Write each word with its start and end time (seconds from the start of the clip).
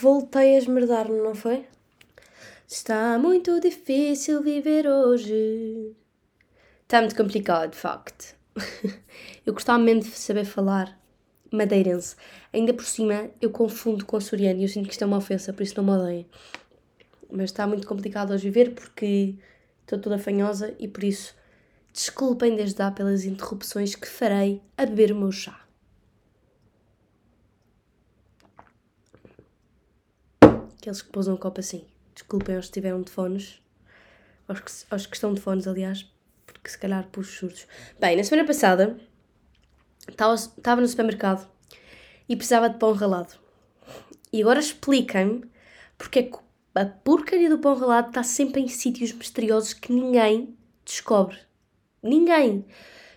voltei 0.00 0.54
a 0.54 0.58
esmerdar-me, 0.58 1.18
não 1.18 1.34
foi? 1.34 1.66
Está 2.68 3.18
muito 3.18 3.58
difícil 3.60 4.42
viver 4.42 4.86
hoje. 4.86 5.94
Está 6.82 7.00
muito 7.00 7.16
complicado, 7.16 7.70
de 7.70 7.78
facto. 7.78 8.34
eu 9.46 9.52
gostava 9.52 9.78
mesmo 9.78 10.02
de 10.02 10.10
saber 10.10 10.44
falar 10.44 10.98
madeirense. 11.50 12.16
Ainda 12.52 12.74
por 12.74 12.84
cima, 12.84 13.30
eu 13.40 13.50
confundo 13.50 14.04
com 14.04 14.16
açoriano 14.16 14.60
e 14.60 14.64
eu 14.64 14.68
sinto 14.68 14.86
que 14.86 14.92
isto 14.92 15.02
é 15.02 15.06
uma 15.06 15.18
ofensa, 15.18 15.52
por 15.52 15.62
isso 15.62 15.74
não 15.76 15.84
me 15.84 16.00
odeiem. 16.02 16.26
Mas 17.30 17.50
está 17.50 17.66
muito 17.66 17.86
complicado 17.86 18.32
hoje 18.32 18.44
viver 18.44 18.74
porque 18.74 19.34
estou 19.82 19.98
toda 19.98 20.18
fanhosa 20.18 20.74
e 20.78 20.86
por 20.86 21.04
isso 21.04 21.34
desculpem 21.92 22.54
desde 22.54 22.78
já 22.78 22.90
pelas 22.90 23.24
interrupções 23.24 23.94
que 23.94 24.06
farei 24.06 24.60
a 24.76 24.84
beber 24.84 25.12
o 25.12 25.16
meu 25.16 25.32
chá. 25.32 25.65
Aqueles 30.86 31.02
que 31.02 31.10
pousam 31.10 31.34
o 31.34 31.38
copo 31.38 31.58
assim. 31.58 31.84
Desculpem 32.14 32.54
aos 32.54 32.66
que 32.66 32.74
tiveram 32.74 33.02
de 33.02 33.10
fones. 33.10 33.60
Aos 34.46 34.60
que, 34.60 34.70
aos 34.88 35.04
que 35.04 35.16
estão 35.16 35.34
de 35.34 35.40
fones, 35.40 35.66
aliás, 35.66 36.08
porque 36.46 36.70
se 36.70 36.78
calhar 36.78 37.08
puxo 37.08 37.40
surdos. 37.40 37.66
Bem, 37.98 38.16
na 38.16 38.22
semana 38.22 38.46
passada 38.46 38.96
estava 40.08 40.80
no 40.80 40.86
supermercado 40.86 41.50
e 42.28 42.36
precisava 42.36 42.70
de 42.70 42.78
pão 42.78 42.92
ralado. 42.92 43.34
E 44.32 44.40
agora 44.40 44.60
expliquem-me 44.60 45.50
porque 45.98 46.20
é 46.20 46.22
que 46.22 46.38
a 46.76 46.84
porcaria 46.84 47.50
do 47.50 47.58
pão 47.58 47.76
ralado 47.76 48.10
está 48.10 48.22
sempre 48.22 48.60
em 48.60 48.68
sítios 48.68 49.10
misteriosos 49.10 49.72
que 49.72 49.92
ninguém 49.92 50.56
descobre. 50.84 51.36
Ninguém. 52.00 52.64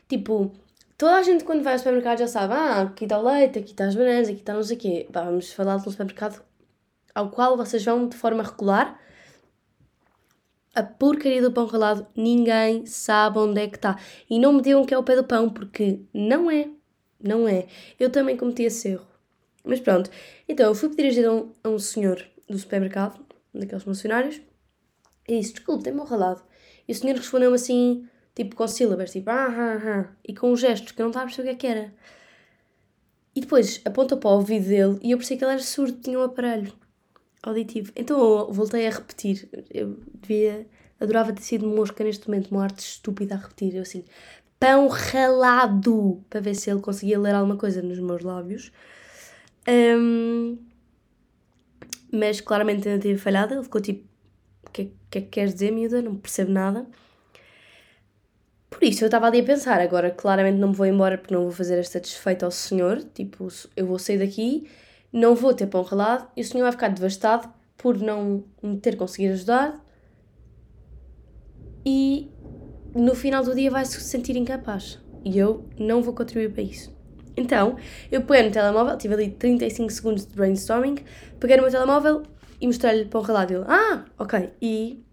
Tipo, 0.08 0.52
toda 0.98 1.18
a 1.18 1.22
gente 1.22 1.44
quando 1.44 1.62
vai 1.62 1.74
ao 1.74 1.78
supermercado 1.78 2.18
já 2.18 2.28
sabe, 2.28 2.52
ah, 2.52 2.82
aqui 2.82 3.04
está 3.04 3.20
o 3.20 3.24
leite, 3.24 3.60
aqui 3.60 3.74
está 3.74 3.86
as 3.86 3.94
bananas, 3.94 4.28
aqui 4.28 4.40
está 4.40 4.56
não 4.56 4.64
sei 4.64 4.76
o 4.76 4.80
quê. 4.80 5.08
vamos 5.12 5.54
falar 5.54 5.78
de 5.78 5.88
um 5.88 5.92
supermercado 5.92 6.49
ao 7.20 7.30
qual 7.30 7.58
vocês 7.58 7.84
vão 7.84 8.08
de 8.08 8.16
forma 8.16 8.42
regular, 8.42 8.98
a 10.74 10.82
porcaria 10.82 11.42
do 11.42 11.52
pão 11.52 11.66
ralado, 11.66 12.08
ninguém 12.16 12.86
sabe 12.86 13.40
onde 13.40 13.60
é 13.60 13.68
que 13.68 13.76
está. 13.76 14.00
E 14.30 14.40
não 14.40 14.54
me 14.54 14.62
digam 14.62 14.86
que 14.86 14.94
é 14.94 14.98
o 14.98 15.04
pé 15.04 15.18
do 15.18 15.26
pão, 15.26 15.50
porque 15.50 16.00
não 16.14 16.50
é. 16.50 16.70
Não 17.22 17.46
é. 17.46 17.68
Eu 18.00 18.10
também 18.10 18.38
cometi 18.38 18.64
esse 18.64 18.88
erro. 18.88 19.06
Mas 19.66 19.82
pronto. 19.82 20.10
Então, 20.48 20.68
eu 20.68 20.76
fui 20.76 20.88
pedir 20.88 21.10
ajuda 21.10 21.28
a 21.28 21.34
um, 21.34 21.52
a 21.66 21.70
um 21.70 21.80
senhor 21.80 22.26
do 22.48 22.58
supermercado, 22.58 23.20
daqueles 23.54 23.84
funcionários, 23.84 24.40
e 25.28 25.38
disse: 25.38 25.54
Desculpe, 25.56 25.84
tem-me 25.84 26.00
um 26.00 26.06
ralado. 26.06 26.42
E 26.88 26.94
o 26.94 26.96
senhor 26.96 27.18
respondeu-me 27.18 27.56
assim, 27.56 28.08
tipo 28.34 28.56
com 28.56 28.66
sílabas, 28.66 29.12
tipo 29.12 29.30
ah, 29.30 29.48
ah, 29.50 29.82
ah, 29.84 30.16
e 30.26 30.34
com 30.34 30.56
gestos 30.56 30.94
que 30.94 31.02
eu 31.02 31.04
não 31.04 31.12
estava 31.12 31.26
a 31.26 31.28
perceber 31.28 31.52
o 31.52 31.58
que 31.58 31.66
é 31.68 31.74
que 31.74 31.78
era. 31.80 31.94
E 33.36 33.42
depois 33.42 33.82
apontou 33.84 34.18
para 34.18 34.30
o 34.30 34.36
ouvido 34.36 34.70
dele 34.70 35.00
e 35.04 35.12
eu 35.12 35.18
percebi 35.18 35.38
que 35.38 35.44
ele 35.44 35.52
era 35.52 35.62
surdo, 35.62 36.00
tinha 36.00 36.18
um 36.18 36.24
aparelho 36.24 36.74
auditivo. 37.44 37.92
Então 37.96 38.52
voltei 38.52 38.88
a 38.88 38.92
repetir. 38.92 39.50
Eu 39.74 39.98
devia. 40.22 40.68
Adorava 41.00 41.32
ter 41.32 41.42
sido 41.42 41.66
mosca 41.66 42.04
neste 42.04 42.28
momento, 42.28 42.52
uma 42.52 42.64
arte 42.64 42.80
estúpida 42.80 43.36
a 43.36 43.38
repetir. 43.38 43.74
Eu 43.76 43.84
assim, 43.84 44.04
pão 44.60 44.88
ralado, 44.90 46.22
para 46.30 46.42
ver 46.42 46.56
se 46.56 46.70
ele 46.70 46.82
conseguia 46.82 47.18
ler 47.18 47.34
alguma 47.34 47.56
coisa 47.56 47.82
nos 47.82 48.00
meus 48.00 48.22
lábios. 48.22 48.72
Um, 49.68 50.58
mas 52.12 52.42
claramente 52.42 52.88
ainda 52.88 53.02
tive 53.02 53.18
falhada. 53.18 53.54
Ele 53.56 53.64
ficou 53.64 53.80
tipo: 53.80 54.06
O 54.68 54.72
que, 54.72 54.92
que 55.10 55.18
é 55.20 55.22
que 55.22 55.28
queres 55.28 55.54
dizer, 55.54 55.72
miúda? 55.72 56.02
Não 56.02 56.16
percebo 56.16 56.52
nada. 56.52 56.86
Por 58.70 58.84
isso 58.84 59.04
eu 59.04 59.08
estava 59.08 59.28
ali 59.28 59.42
a 59.42 59.44
pensar, 59.44 59.82
agora 59.82 60.12
claramente 60.12 60.58
não 60.58 60.70
me 60.70 60.76
vou 60.76 60.86
embora 60.86 61.18
porque 61.18 61.34
não 61.34 61.42
vou 61.44 61.52
fazer 61.52 61.78
esta 61.80 62.00
desfeita 62.00 62.46
ao 62.46 62.52
senhor. 62.52 63.04
Tipo, 63.14 63.48
eu 63.76 63.86
vou 63.86 63.98
sair 63.98 64.20
daqui 64.20 64.70
não 65.12 65.36
vou 65.36 65.54
ter 65.54 65.68
pão 65.68 65.82
ralado 65.82 66.28
e 66.36 66.42
o 66.42 66.46
senhor 66.46 66.64
vai 66.64 66.72
ficar 66.72 66.90
devastado 66.90 67.50
por 67.78 67.98
não 67.98 68.44
me 68.62 68.78
ter 68.78 68.96
conseguido 68.96 69.34
ajudar 69.34 69.84
e 71.86 72.30
no 72.94 73.16
final 73.16 73.44
do 73.44 73.56
dia 73.56 73.72
vai 73.72 73.86
se 73.86 74.00
sentir 74.02 74.36
incapaz 74.36 75.00
e 75.24 75.38
eu 75.38 75.66
não 75.78 76.02
vou 76.02 76.14
contribuir 76.14 76.52
para 76.52 76.64
isso. 76.64 76.98
Então, 77.36 77.78
eu 78.12 78.22
peguei 78.22 78.44
no 78.44 78.52
telemóvel, 78.52 78.98
tive 78.98 79.14
ali 79.14 79.30
35 79.32 79.90
segundos 79.92 80.26
de 80.26 80.36
brainstorming, 80.36 80.98
peguei 81.40 81.56
no 81.56 81.64
meu 81.64 81.72
telemóvel 81.72 82.24
e 82.60 82.68
mostrei-lhe 82.68 83.04
o 83.04 83.08
pão 83.08 83.22
ralado. 83.22 83.54
Ele, 83.54 83.66
ah, 83.68 84.04
ok. 84.18 84.52
E 84.62 85.04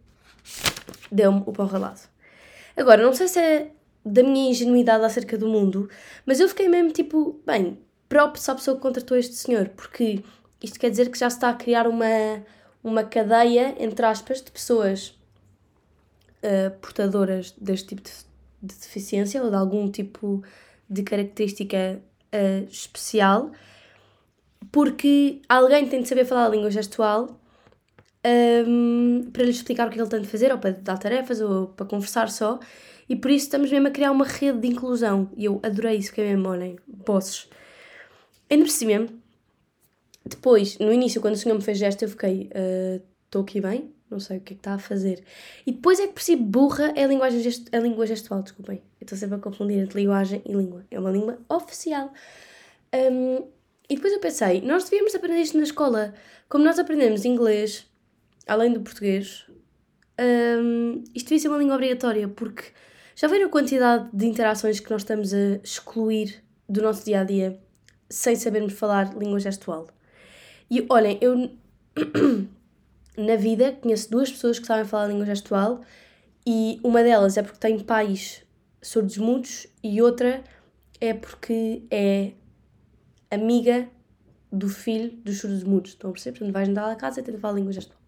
deu-me 1.11 1.43
o 1.47 1.53
pão 1.53 1.67
ralado. 1.67 2.01
Agora, 2.77 3.03
não 3.03 3.15
sei 3.15 3.29
se 3.29 3.39
é 3.39 3.71
da 4.05 4.23
minha 4.23 4.51
ingenuidade 4.51 5.05
acerca 5.05 5.39
do 5.39 5.49
mundo, 5.49 5.89
mas 6.25 6.41
eu 6.41 6.49
fiquei 6.49 6.69
mesmo 6.69 6.93
tipo, 6.93 7.41
bem, 7.47 7.79
props 8.09 8.49
à 8.49 8.55
pessoa 8.55 8.77
que 8.77 8.83
contratou 8.83 9.17
este 9.17 9.35
senhor, 9.35 9.69
porque 9.71 10.23
isto 10.63 10.79
quer 10.79 10.91
dizer 10.91 11.11
que 11.11 11.19
já 11.19 11.29
se 11.29 11.37
está 11.37 11.51
a 11.51 11.55
criar 11.55 11.87
uma, 11.87 12.07
uma 12.83 13.05
cadeia, 13.05 13.75
entre 13.79 14.05
aspas, 14.07 14.43
de 14.43 14.51
pessoas 14.51 15.19
uh, 16.43 16.71
portadoras 16.81 17.55
deste 17.61 17.89
tipo 17.89 18.03
de, 18.03 18.11
de, 18.63 18.75
deficiência 18.75 19.43
ou 19.43 19.51
de 19.51 19.57
algum 19.57 19.91
tipo 19.91 20.43
de 20.89 21.03
característica 21.03 22.01
uh, 22.33 22.69
especial, 22.71 23.51
porque 24.73 25.41
alguém 25.49 25.89
tem 25.89 26.03
de 26.03 26.09
saber 26.09 26.25
falar 26.25 26.47
a 26.47 26.49
língua 26.49 26.71
gestual 26.71 27.41
um, 28.25 29.23
ehm, 29.23 29.31
para 29.31 29.45
lhe 29.45 29.51
explicar 29.51 29.87
o 29.87 29.91
que 29.91 30.01
ele 30.01 30.09
tem 30.09 30.21
de 30.21 30.29
fazer, 30.29 30.53
ou 30.53 30.59
para 30.59 30.73
dar 30.73 30.99
tarefas, 30.99 31.41
ou 31.41 31.69
para 31.69 31.87
conversar 31.87 32.29
só, 32.31 32.59
e 33.09 33.15
por 33.15 33.31
isso 33.31 33.47
estamos 33.47 33.71
mesmo 33.71 33.87
a 33.89 33.91
criar 33.91 34.11
uma 34.11 34.25
rede 34.25 34.59
de 34.59 34.69
inclusão. 34.69 35.31
E 35.37 35.45
eu 35.45 35.61
adorei 35.63 35.97
isso, 35.97 36.13
que 36.13 36.21
é 36.21 36.25
mesmo, 36.25 36.49
olhem, 36.49 36.77
bosses. 36.87 37.49
Ainda 38.49 38.65
por 38.65 38.71
cima, 38.71 39.09
depois, 40.25 40.79
no 40.79 40.93
início, 40.93 41.21
quando 41.21 41.35
o 41.35 41.37
senhor 41.37 41.55
me 41.55 41.63
fez 41.63 41.79
gesto, 41.79 42.03
eu 42.03 42.09
fiquei, 42.09 42.51
estou 43.25 43.43
uh, 43.43 43.45
aqui 43.45 43.61
bem, 43.61 43.95
não 44.11 44.21
sei 44.21 44.39
o 44.39 44.41
que 44.41 44.53
é 44.53 44.57
que 44.57 44.61
está 44.61 44.75
a 44.75 44.79
fazer. 44.79 45.23
E 45.67 45.73
depois 45.73 45.99
é 46.01 46.07
que 46.07 46.15
percebi, 46.15 46.43
burra 46.43 46.93
é 46.97 47.05
a, 47.05 47.07
linguagem 47.07 47.41
a 47.73 47.79
língua 47.79 48.07
gestual, 48.07 48.43
desculpem. 48.43 48.83
Eu 49.01 49.05
estou 49.05 49.19
sempre 49.19 49.37
a 49.37 49.39
confundir 49.39 49.79
entre 49.79 50.01
linguagem 50.01 50.43
e 50.45 50.53
língua. 50.53 50.85
É 50.91 50.99
uma 50.99 51.11
língua 51.11 51.39
oficial. 51.49 52.13
Um, 52.95 53.47
e 53.89 53.95
depois 53.95 54.13
eu 54.13 54.21
pensei, 54.21 54.61
nós 54.63 54.85
devíamos 54.85 55.15
aprender 55.15 55.41
isto 55.41 55.57
na 55.57 55.65
escola. 55.65 56.15
Como 56.49 56.65
nós 56.65 56.79
aprendemos 56.79 57.25
inglês, 57.25 57.87
além 58.47 58.73
do 58.73 58.81
português, 58.81 59.45
um, 60.21 61.05
isto 61.15 61.27
devia 61.27 61.39
ser 61.39 61.49
uma 61.49 61.59
língua 61.59 61.75
obrigatória, 61.75 62.29
porque 62.29 62.65
já 63.15 63.29
viram 63.29 63.47
a 63.47 63.51
quantidade 63.51 64.09
de 64.13 64.27
interações 64.27 64.81
que 64.81 64.91
nós 64.91 65.03
estamos 65.03 65.33
a 65.33 65.61
excluir 65.63 66.43
do 66.69 66.83
nosso 66.83 67.05
dia 67.05 67.21
a 67.21 67.25
dia 67.25 67.61
sem 68.09 68.37
sabermos 68.37 68.73
falar 68.75 69.17
língua 69.17 69.41
gestual. 69.41 69.89
E 70.71 70.85
olhem, 70.89 71.19
eu 71.21 71.51
na 73.17 73.37
vida 73.37 73.73
conheço 73.73 74.11
duas 74.11 74.31
pessoas 74.31 74.59
que 74.59 74.67
sabem 74.67 74.85
falar 74.85 75.09
língua 75.09 75.25
gestual 75.25 75.81
e 76.47 76.79
uma 76.83 77.03
delas 77.03 77.37
é 77.37 77.43
porque 77.43 77.59
tem 77.59 77.79
pais 77.79 78.45
surdos 78.81 79.19
mudos 79.19 79.67
e 79.83 80.01
outra 80.01 80.45
é 81.01 81.13
porque 81.13 81.83
é 81.91 82.33
amiga 83.31 83.89
do 84.53 84.69
filho 84.69 85.11
dos 85.25 85.41
surdos 85.41 85.65
mudos. 85.65 85.91
Estão 85.93 86.11
a 86.11 86.13
perceber? 86.13 86.39
Portanto, 86.39 86.53
vais 86.55 86.69
andar 86.69 86.91
à 86.91 86.97
casa 86.97 87.21
e 87.21 87.23
tentar 87.23 87.39
falar 87.39 87.55
língua 87.55 87.73
gestual. 87.73 88.01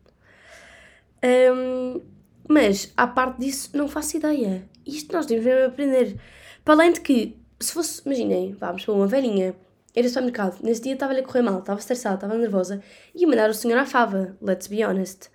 Um, 1.25 2.01
mas, 2.49 2.93
à 2.97 3.07
parte 3.07 3.41
disso, 3.41 3.77
não 3.77 3.89
faço 3.89 4.17
ideia. 4.17 4.65
Isto 4.87 5.13
nós 5.13 5.27
devemos 5.27 5.47
mesmo 5.47 5.67
aprender. 5.67 6.19
Para 6.65 6.75
além 6.75 6.93
de 6.93 7.01
que, 7.01 7.37
se 7.61 7.73
fosse, 7.73 8.03
imaginem, 8.07 8.53
vamos 8.53 8.85
para 8.85 8.95
uma 8.95 9.07
velhinha 9.07 9.55
era 9.99 10.09
supermercado. 10.09 10.63
Nesse 10.63 10.83
dia 10.83 10.95
estava-lhe 10.95 11.21
a 11.21 11.23
correr 11.23 11.43
mal, 11.43 11.59
estava 11.61 11.79
estressada, 11.79 12.15
estava 12.17 12.37
nervosa. 12.37 12.83
E 13.15 13.23
ia 13.23 13.29
mandar 13.29 13.51
o 13.51 13.55
senhor 13.55 13.79
à 13.79 13.87
fava, 13.87 14.37
let's 14.41 14.67
be 14.67 14.85
honest. 14.85 15.31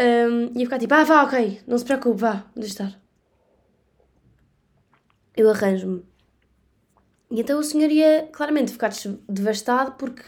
Um, 0.00 0.58
ia 0.58 0.64
ficar 0.64 0.78
tipo, 0.78 0.94
ah, 0.94 1.04
vá, 1.04 1.24
ok, 1.24 1.60
não 1.66 1.76
se 1.76 1.84
preocupe, 1.84 2.20
vá, 2.20 2.46
deixa 2.54 2.70
estar. 2.70 3.00
Eu 5.36 5.50
arranjo-me. 5.50 6.04
E 7.30 7.40
então 7.40 7.58
o 7.58 7.62
senhor 7.62 7.90
ia 7.90 8.28
claramente 8.32 8.72
ficar 8.72 8.90
devastado 9.28 9.92
porque 9.92 10.22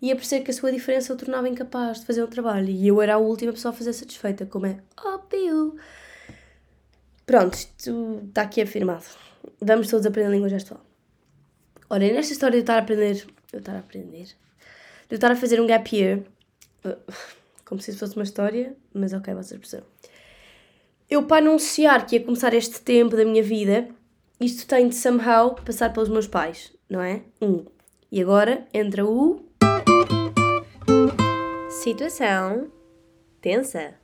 ia 0.00 0.14
perceber 0.14 0.44
que 0.44 0.50
a 0.50 0.54
sua 0.54 0.70
diferença 0.70 1.12
o 1.12 1.16
tornava 1.16 1.48
incapaz 1.48 2.00
de 2.00 2.06
fazer 2.06 2.22
o 2.22 2.28
trabalho. 2.28 2.68
E 2.68 2.86
eu 2.86 3.00
era 3.00 3.14
a 3.14 3.18
última 3.18 3.52
pessoa 3.52 3.72
a 3.72 3.76
fazer 3.76 3.92
satisfeita, 3.92 4.46
como 4.46 4.66
é 4.66 4.78
óbvio. 5.02 5.76
Pronto, 7.26 7.54
isto 7.54 8.22
está 8.28 8.42
aqui 8.42 8.60
afirmado. 8.60 9.04
Vamos 9.60 9.88
todos 9.88 10.06
aprender 10.06 10.28
a 10.28 10.32
língua 10.32 10.48
gestual. 10.48 10.80
Olha, 11.94 12.12
nesta 12.12 12.32
história 12.32 12.54
de 12.54 12.58
eu 12.58 12.62
estar 12.62 12.74
a 12.74 12.78
aprender. 12.80 13.24
Eu 13.52 13.60
estar 13.60 13.76
a 13.76 13.78
aprender. 13.78 14.24
De 14.24 14.34
eu 15.10 15.14
estar 15.14 15.30
a 15.30 15.36
fazer 15.36 15.60
um 15.60 15.66
gap 15.68 15.96
year. 15.96 16.24
Como 17.64 17.80
se 17.80 17.92
isso 17.92 18.00
fosse 18.00 18.16
uma 18.16 18.24
história, 18.24 18.74
mas 18.92 19.12
ok, 19.12 19.32
vocês 19.32 19.60
percebem. 19.60 19.86
Eu, 21.08 21.22
para 21.22 21.36
anunciar 21.36 22.04
que 22.04 22.16
ia 22.16 22.24
começar 22.24 22.52
este 22.52 22.80
tempo 22.80 23.16
da 23.16 23.24
minha 23.24 23.44
vida, 23.44 23.88
isto 24.40 24.66
tem 24.66 24.88
de 24.88 24.96
somehow 24.96 25.54
passar 25.54 25.92
pelos 25.92 26.08
meus 26.08 26.26
pais, 26.26 26.72
não 26.90 27.00
é? 27.00 27.22
Um. 27.40 27.64
E 28.10 28.20
agora 28.20 28.66
entra 28.74 29.06
o. 29.06 29.48
Situação 31.70 32.72
tensa. 33.40 33.94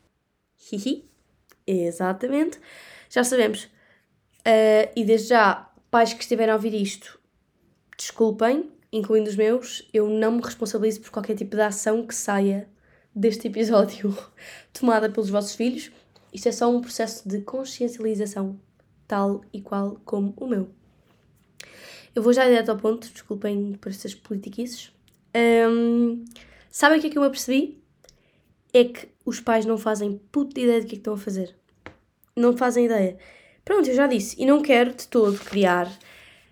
Hihi. 0.70 1.10
Exatamente. 1.66 2.56
Já 3.08 3.24
sabemos. 3.24 3.64
Uh, 4.46 4.86
e 4.94 5.04
desde 5.04 5.30
já, 5.30 5.68
pais 5.90 6.12
que 6.12 6.22
estiverem 6.22 6.52
a 6.52 6.54
ouvir 6.54 6.72
isto, 6.72 7.19
desculpem, 8.00 8.72
incluindo 8.90 9.28
os 9.28 9.36
meus, 9.36 9.86
eu 9.92 10.08
não 10.08 10.32
me 10.32 10.42
responsabilizo 10.42 11.02
por 11.02 11.10
qualquer 11.10 11.36
tipo 11.36 11.54
de 11.54 11.60
ação 11.60 12.06
que 12.06 12.14
saia 12.14 12.66
deste 13.14 13.48
episódio 13.48 14.16
tomada 14.72 15.10
pelos 15.10 15.28
vossos 15.28 15.54
filhos. 15.54 15.92
Isto 16.32 16.48
é 16.48 16.52
só 16.52 16.70
um 16.74 16.80
processo 16.80 17.28
de 17.28 17.42
consciencialização, 17.42 18.58
tal 19.06 19.42
e 19.52 19.60
qual 19.60 20.00
como 20.06 20.32
o 20.38 20.46
meu. 20.46 20.70
Eu 22.14 22.22
vou 22.22 22.32
já 22.32 22.44
direto 22.46 22.70
ao 22.70 22.78
ponto, 22.78 23.06
desculpem 23.12 23.74
por 23.74 23.90
estas 23.90 24.14
politiquices. 24.14 24.90
Um, 25.36 26.24
sabem 26.70 26.98
o 26.98 27.00
que 27.00 27.08
é 27.08 27.10
que 27.10 27.18
eu 27.18 27.22
me 27.22 27.28
apercebi? 27.28 27.82
É 28.72 28.84
que 28.84 29.08
os 29.26 29.40
pais 29.40 29.66
não 29.66 29.76
fazem 29.76 30.18
puta 30.32 30.58
ideia 30.58 30.80
do 30.80 30.86
que 30.86 30.92
é 30.92 30.96
que 30.96 31.00
estão 31.00 31.14
a 31.14 31.18
fazer. 31.18 31.54
Não 32.34 32.56
fazem 32.56 32.86
ideia. 32.86 33.18
Pronto, 33.62 33.90
eu 33.90 33.94
já 33.94 34.06
disse. 34.06 34.40
E 34.40 34.46
não 34.46 34.62
quero 34.62 34.94
de 34.94 35.06
todo 35.06 35.38
criar 35.38 35.86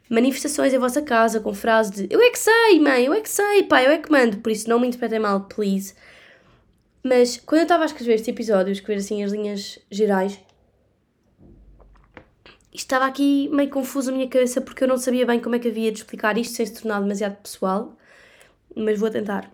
manifestações 0.08 0.72
em 0.72 0.78
vossa 0.78 1.02
casa 1.02 1.40
com 1.40 1.52
frase 1.52 2.06
de 2.06 2.14
eu 2.14 2.20
é 2.20 2.30
que 2.30 2.38
sei, 2.38 2.80
mãe, 2.80 3.04
eu 3.04 3.14
é 3.14 3.20
que 3.20 3.28
sei, 3.28 3.62
pai, 3.64 3.86
eu 3.86 3.90
é 3.90 3.98
que 3.98 4.10
mando. 4.10 4.38
Por 4.38 4.50
isso 4.50 4.68
não 4.68 4.80
me 4.80 4.86
interpretem 4.86 5.18
mal, 5.18 5.42
please. 5.42 5.94
Mas 7.02 7.36
quando 7.38 7.60
eu 7.60 7.64
estava 7.64 7.84
a 7.84 7.86
escrever 7.86 8.14
este 8.14 8.30
episódio, 8.30 8.72
escrever 8.72 9.00
assim 9.00 9.22
as 9.22 9.32
linhas 9.32 9.78
gerais, 9.90 10.38
estava 12.72 13.06
aqui 13.06 13.48
meio 13.52 13.70
confuso 13.70 14.10
a 14.10 14.12
minha 14.12 14.28
cabeça 14.28 14.60
porque 14.60 14.84
eu 14.84 14.88
não 14.88 14.98
sabia 14.98 15.26
bem 15.26 15.40
como 15.40 15.54
é 15.54 15.58
que 15.58 15.68
havia 15.68 15.92
de 15.92 15.98
explicar 15.98 16.36
isto 16.38 16.54
sem 16.54 16.66
se 16.66 16.80
tornar 16.80 17.00
demasiado 17.00 17.36
pessoal, 17.36 17.96
mas 18.74 18.98
vou 18.98 19.10
tentar. 19.10 19.50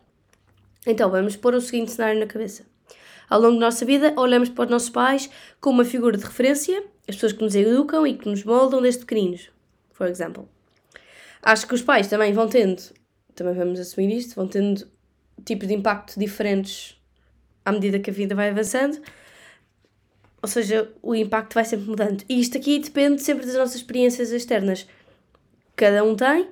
Então, 0.87 1.11
vamos 1.11 1.37
pôr 1.37 1.55
o 1.55 1.61
seguinte 1.61 1.93
cenário 1.93 2.21
na 2.21 2.27
cabeça. 2.27 2.65
Ao 3.29 3.41
longo 3.41 3.55
da 3.55 3.67
nossa 3.67 3.85
vida, 3.85 4.13
olhamos 4.17 4.51
para 4.51 4.65
os 4.65 4.71
nossos 4.71 4.91
pais 4.91 5.31
como 5.61 5.79
uma 5.79 5.85
figura 5.85 6.17
de 6.17 6.25
referência, 6.25 6.85
as 7.09 7.15
pessoas 7.15 7.33
que 7.33 7.43
nos 7.43 7.55
educam 7.55 8.07
e 8.07 8.15
que 8.15 8.29
nos 8.29 8.45
moldam 8.45 8.83
desde 8.83 9.01
pequeninos, 9.01 9.51
por 9.97 10.07
exemplo. 10.07 10.49
Acho 11.43 11.67
que 11.67 11.75
os 11.75 11.83
pais 11.83 12.09
também 12.09 12.33
vão 12.33 12.49
tendo, 12.49 12.83
também 13.35 13.55
vamos 13.55 13.79
assumir 13.79 14.17
isto, 14.17 14.35
vão 14.35 14.49
tendo 14.49 14.87
tipos 15.45 15.69
de 15.69 15.75
impacto 15.75 16.19
diferentes 16.19 16.97
à 17.65 17.73
medida 17.73 17.99
que 17.99 18.11
a 18.11 18.13
vida 18.13 18.35
vai 18.35 18.51
avançando. 18.51 19.01
Ou 20.43 20.49
seja, 20.49 20.91
o 21.03 21.15
impacto 21.15 21.55
vai 21.55 21.65
sempre 21.65 21.89
mudando. 21.89 22.23
E 22.29 22.39
isto 22.39 22.59
aqui 22.59 22.79
depende 22.79 23.23
sempre 23.23 23.47
das 23.47 23.55
nossas 23.55 23.77
experiências 23.77 24.31
externas. 24.31 24.87
Cada 25.75 26.05
um 26.05 26.15
tem, 26.15 26.49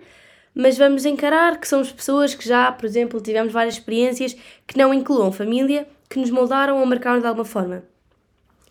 mas 0.55 0.79
vamos 0.79 1.05
encarar 1.05 1.61
que 1.61 1.69
somos 1.69 1.93
pessoas 1.93 2.35
que 2.35 2.47
já, 2.47 2.73
por 2.73 2.87
exemplo, 2.87 3.21
tivemos 3.21 3.53
várias 3.53 3.75
experiências 3.75 4.35
que 4.67 4.77
não 4.79 4.93
incluam 4.93 5.31
família, 5.31 5.87
que 6.09 6.19
nos 6.19 6.31
moldaram 6.31 6.79
ou 6.79 6.87
marcaram 6.87 7.21
de 7.21 7.27
alguma 7.27 7.45
forma. 7.45 7.85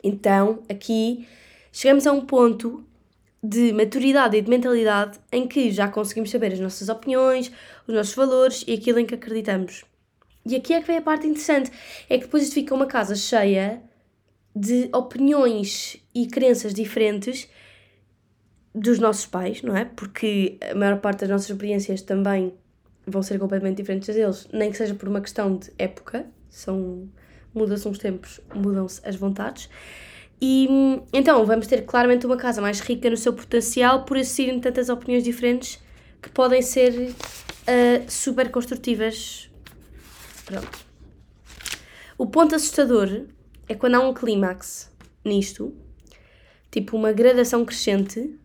Então, 0.03 0.63
aqui 0.69 1.27
chegamos 1.71 2.05
a 2.05 2.11
um 2.11 2.21
ponto 2.21 2.83
de 3.43 3.73
maturidade 3.73 4.37
e 4.37 4.41
de 4.41 4.49
mentalidade 4.49 5.19
em 5.31 5.47
que 5.47 5.71
já 5.71 5.87
conseguimos 5.87 6.29
saber 6.29 6.53
as 6.53 6.59
nossas 6.59 6.89
opiniões, 6.89 7.51
os 7.87 7.93
nossos 7.93 8.13
valores 8.13 8.63
e 8.67 8.73
aquilo 8.73 8.99
em 8.99 9.05
que 9.05 9.15
acreditamos. 9.15 9.83
E 10.45 10.55
aqui 10.55 10.73
é 10.73 10.81
que 10.81 10.87
vem 10.87 10.97
a 10.97 11.01
parte 11.01 11.27
interessante: 11.27 11.71
é 12.09 12.17
que 12.17 12.25
depois 12.25 12.43
isto 12.43 12.53
fica 12.53 12.73
uma 12.73 12.85
casa 12.85 13.15
cheia 13.15 13.81
de 14.55 14.89
opiniões 14.93 15.97
e 16.13 16.27
crenças 16.27 16.73
diferentes 16.73 17.47
dos 18.73 18.99
nossos 18.99 19.25
pais, 19.25 19.61
não 19.61 19.75
é? 19.75 19.85
Porque 19.85 20.57
a 20.69 20.75
maior 20.75 20.99
parte 20.99 21.21
das 21.21 21.29
nossas 21.29 21.49
experiências 21.49 22.01
também 22.01 22.53
vão 23.05 23.23
ser 23.23 23.39
completamente 23.39 23.77
diferentes 23.77 24.13
deles, 24.13 24.47
nem 24.53 24.71
que 24.71 24.77
seja 24.77 24.93
por 24.93 25.09
uma 25.09 25.21
questão 25.21 25.57
de 25.57 25.71
época, 25.77 26.25
são 26.49 27.09
mudam-se 27.53 27.87
uns 27.87 27.97
tempos, 27.97 28.39
mudam-se 28.53 29.01
as 29.07 29.15
vontades. 29.15 29.69
E 30.41 30.67
então 31.13 31.45
vamos 31.45 31.67
ter 31.67 31.85
claramente 31.85 32.25
uma 32.25 32.37
casa 32.37 32.61
mais 32.61 32.79
rica 32.79 33.09
no 33.09 33.17
seu 33.17 33.31
potencial 33.31 34.05
por 34.05 34.17
existirem 34.17 34.59
tantas 34.59 34.89
opiniões 34.89 35.23
diferentes 35.23 35.79
que 36.21 36.29
podem 36.29 36.61
ser 36.61 37.11
uh, 37.11 38.09
super 38.09 38.49
construtivas 38.49 39.51
Pronto. 40.51 40.85
O 42.17 42.27
ponto 42.27 42.55
assustador 42.55 43.25
é 43.69 43.73
quando 43.73 43.95
há 43.95 43.99
um 44.01 44.13
clímax 44.13 44.91
nisto, 45.23 45.73
tipo 46.69 46.97
uma 46.97 47.13
gradação 47.13 47.63
crescente, 47.63 48.37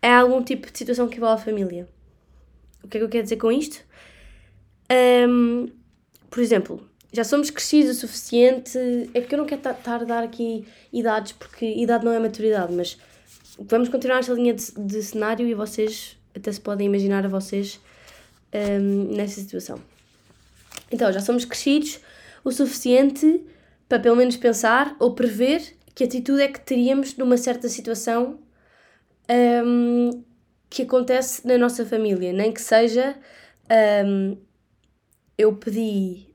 é 0.00 0.10
algum 0.10 0.42
tipo 0.42 0.70
de 0.72 0.78
situação 0.78 1.06
que 1.06 1.18
envolve 1.18 1.42
a 1.42 1.44
família. 1.44 1.86
O 2.82 2.88
que 2.88 2.96
é 2.96 3.00
que 3.00 3.04
eu 3.04 3.10
quero 3.10 3.24
dizer 3.24 3.36
com 3.36 3.52
isto? 3.52 3.84
Um, 5.28 5.68
por 6.30 6.40
exemplo, 6.40 6.88
já 7.14 7.22
somos 7.22 7.48
crescidos 7.48 7.96
o 7.96 8.00
suficiente. 8.00 8.76
É 9.14 9.20
que 9.20 9.34
eu 9.34 9.38
não 9.38 9.46
quero 9.46 9.60
estar 9.60 10.02
a 10.02 10.04
dar 10.04 10.24
aqui 10.24 10.66
idades, 10.92 11.32
porque 11.32 11.64
idade 11.64 12.04
não 12.04 12.12
é 12.12 12.18
maturidade, 12.18 12.72
mas 12.72 12.98
vamos 13.58 13.88
continuar 13.88 14.18
esta 14.18 14.32
linha 14.32 14.52
de, 14.52 14.72
de 14.76 15.02
cenário 15.02 15.46
e 15.46 15.54
vocês 15.54 16.18
até 16.34 16.50
se 16.50 16.60
podem 16.60 16.88
imaginar 16.88 17.24
a 17.24 17.28
vocês 17.28 17.80
um, 18.52 19.14
nessa 19.14 19.40
situação. 19.40 19.80
Então, 20.90 21.12
já 21.12 21.20
somos 21.20 21.44
crescidos 21.44 22.00
o 22.42 22.50
suficiente 22.50 23.44
para 23.88 24.00
pelo 24.00 24.16
menos 24.16 24.36
pensar 24.36 24.96
ou 24.98 25.14
prever 25.14 25.62
que 25.94 26.02
atitude 26.02 26.42
é 26.42 26.48
que 26.48 26.60
teríamos 26.60 27.16
numa 27.16 27.36
certa 27.36 27.68
situação 27.68 28.40
um, 29.64 30.24
que 30.68 30.82
acontece 30.82 31.46
na 31.46 31.56
nossa 31.56 31.86
família. 31.86 32.32
Nem 32.32 32.52
que 32.52 32.60
seja 32.60 33.16
um, 34.04 34.36
eu 35.38 35.54
pedi 35.54 36.33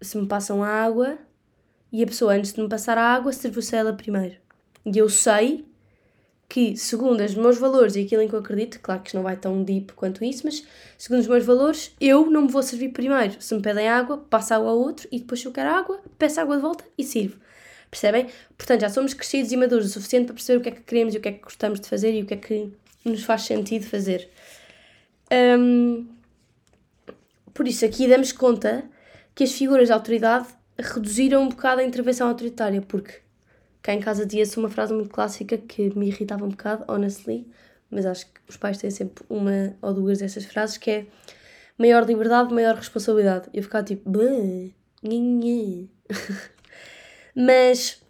se 0.00 0.16
me 0.16 0.26
passam 0.26 0.62
a 0.62 0.68
água 0.68 1.18
e 1.92 2.02
a 2.02 2.06
pessoa 2.06 2.34
antes 2.34 2.52
de 2.52 2.60
me 2.60 2.68
passar 2.68 2.98
a 2.98 3.14
água 3.14 3.32
serviu-se 3.32 3.74
ela 3.74 3.92
primeiro. 3.92 4.36
E 4.84 4.98
eu 4.98 5.08
sei 5.08 5.64
que, 6.48 6.76
segundo 6.76 7.22
os 7.22 7.34
meus 7.34 7.58
valores 7.58 7.96
e 7.96 8.02
aquilo 8.02 8.22
em 8.22 8.28
que 8.28 8.34
eu 8.34 8.38
acredito, 8.38 8.78
claro 8.80 9.00
que 9.00 9.08
isto 9.08 9.16
não 9.16 9.22
vai 9.22 9.36
tão 9.36 9.62
deep 9.62 9.92
quanto 9.94 10.24
isso, 10.24 10.42
mas 10.44 10.64
segundo 10.98 11.20
os 11.20 11.26
meus 11.26 11.44
valores, 11.44 11.92
eu 12.00 12.30
não 12.30 12.42
me 12.42 12.48
vou 12.48 12.62
servir 12.62 12.90
primeiro. 12.90 13.40
Se 13.40 13.54
me 13.54 13.62
pedem 13.62 13.88
água, 13.88 14.18
passo 14.18 14.54
água 14.54 14.70
ao 14.70 14.78
outro 14.78 15.08
e 15.10 15.18
depois, 15.18 15.40
se 15.40 15.46
eu 15.46 15.52
quero 15.52 15.70
água, 15.70 16.00
peço 16.18 16.40
água 16.40 16.56
de 16.56 16.62
volta 16.62 16.84
e 16.96 17.02
sirvo. 17.02 17.38
Percebem? 17.90 18.28
Portanto, 18.58 18.80
já 18.80 18.88
somos 18.88 19.14
crescidos 19.14 19.52
e 19.52 19.56
maduros 19.56 19.86
o 19.86 19.88
suficiente 19.88 20.26
para 20.26 20.34
perceber 20.34 20.58
o 20.58 20.62
que 20.62 20.68
é 20.68 20.72
que 20.72 20.82
queremos 20.82 21.14
e 21.14 21.18
o 21.18 21.20
que 21.20 21.28
é 21.28 21.32
que 21.32 21.42
gostamos 21.42 21.80
de 21.80 21.88
fazer 21.88 22.12
e 22.12 22.22
o 22.22 22.26
que 22.26 22.34
é 22.34 22.36
que 22.36 22.72
nos 23.04 23.22
faz 23.22 23.42
sentido 23.42 23.86
fazer. 23.86 24.28
Um, 25.32 26.06
por 27.52 27.68
isso, 27.68 27.84
aqui 27.84 28.08
damos 28.08 28.32
conta 28.32 28.84
que 29.34 29.44
as 29.44 29.52
figuras 29.52 29.88
de 29.88 29.92
autoridade 29.92 30.48
reduziram 30.78 31.42
um 31.42 31.48
bocado 31.48 31.80
a 31.80 31.84
intervenção 31.84 32.28
autoritária, 32.28 32.82
porque 32.82 33.24
Cá 33.84 33.92
em 33.92 34.00
casa 34.00 34.24
dizia-se 34.24 34.58
uma 34.58 34.70
frase 34.70 34.94
muito 34.94 35.10
clássica 35.10 35.58
que 35.58 35.94
me 35.94 36.06
irritava 36.06 36.46
um 36.46 36.48
bocado, 36.48 36.86
honestly, 36.88 37.46
mas 37.90 38.06
acho 38.06 38.24
que 38.24 38.40
os 38.48 38.56
pais 38.56 38.78
têm 38.78 38.90
sempre 38.90 39.22
uma 39.28 39.76
ou 39.82 39.92
duas 39.92 40.20
dessas 40.20 40.46
frases, 40.46 40.78
que 40.78 40.90
é 40.90 41.06
maior 41.76 42.06
liberdade, 42.06 42.54
maior 42.54 42.76
responsabilidade. 42.76 43.50
Eu 43.52 43.62
ficava 43.62 43.84
tipo, 43.84 44.08
mas 47.36 48.02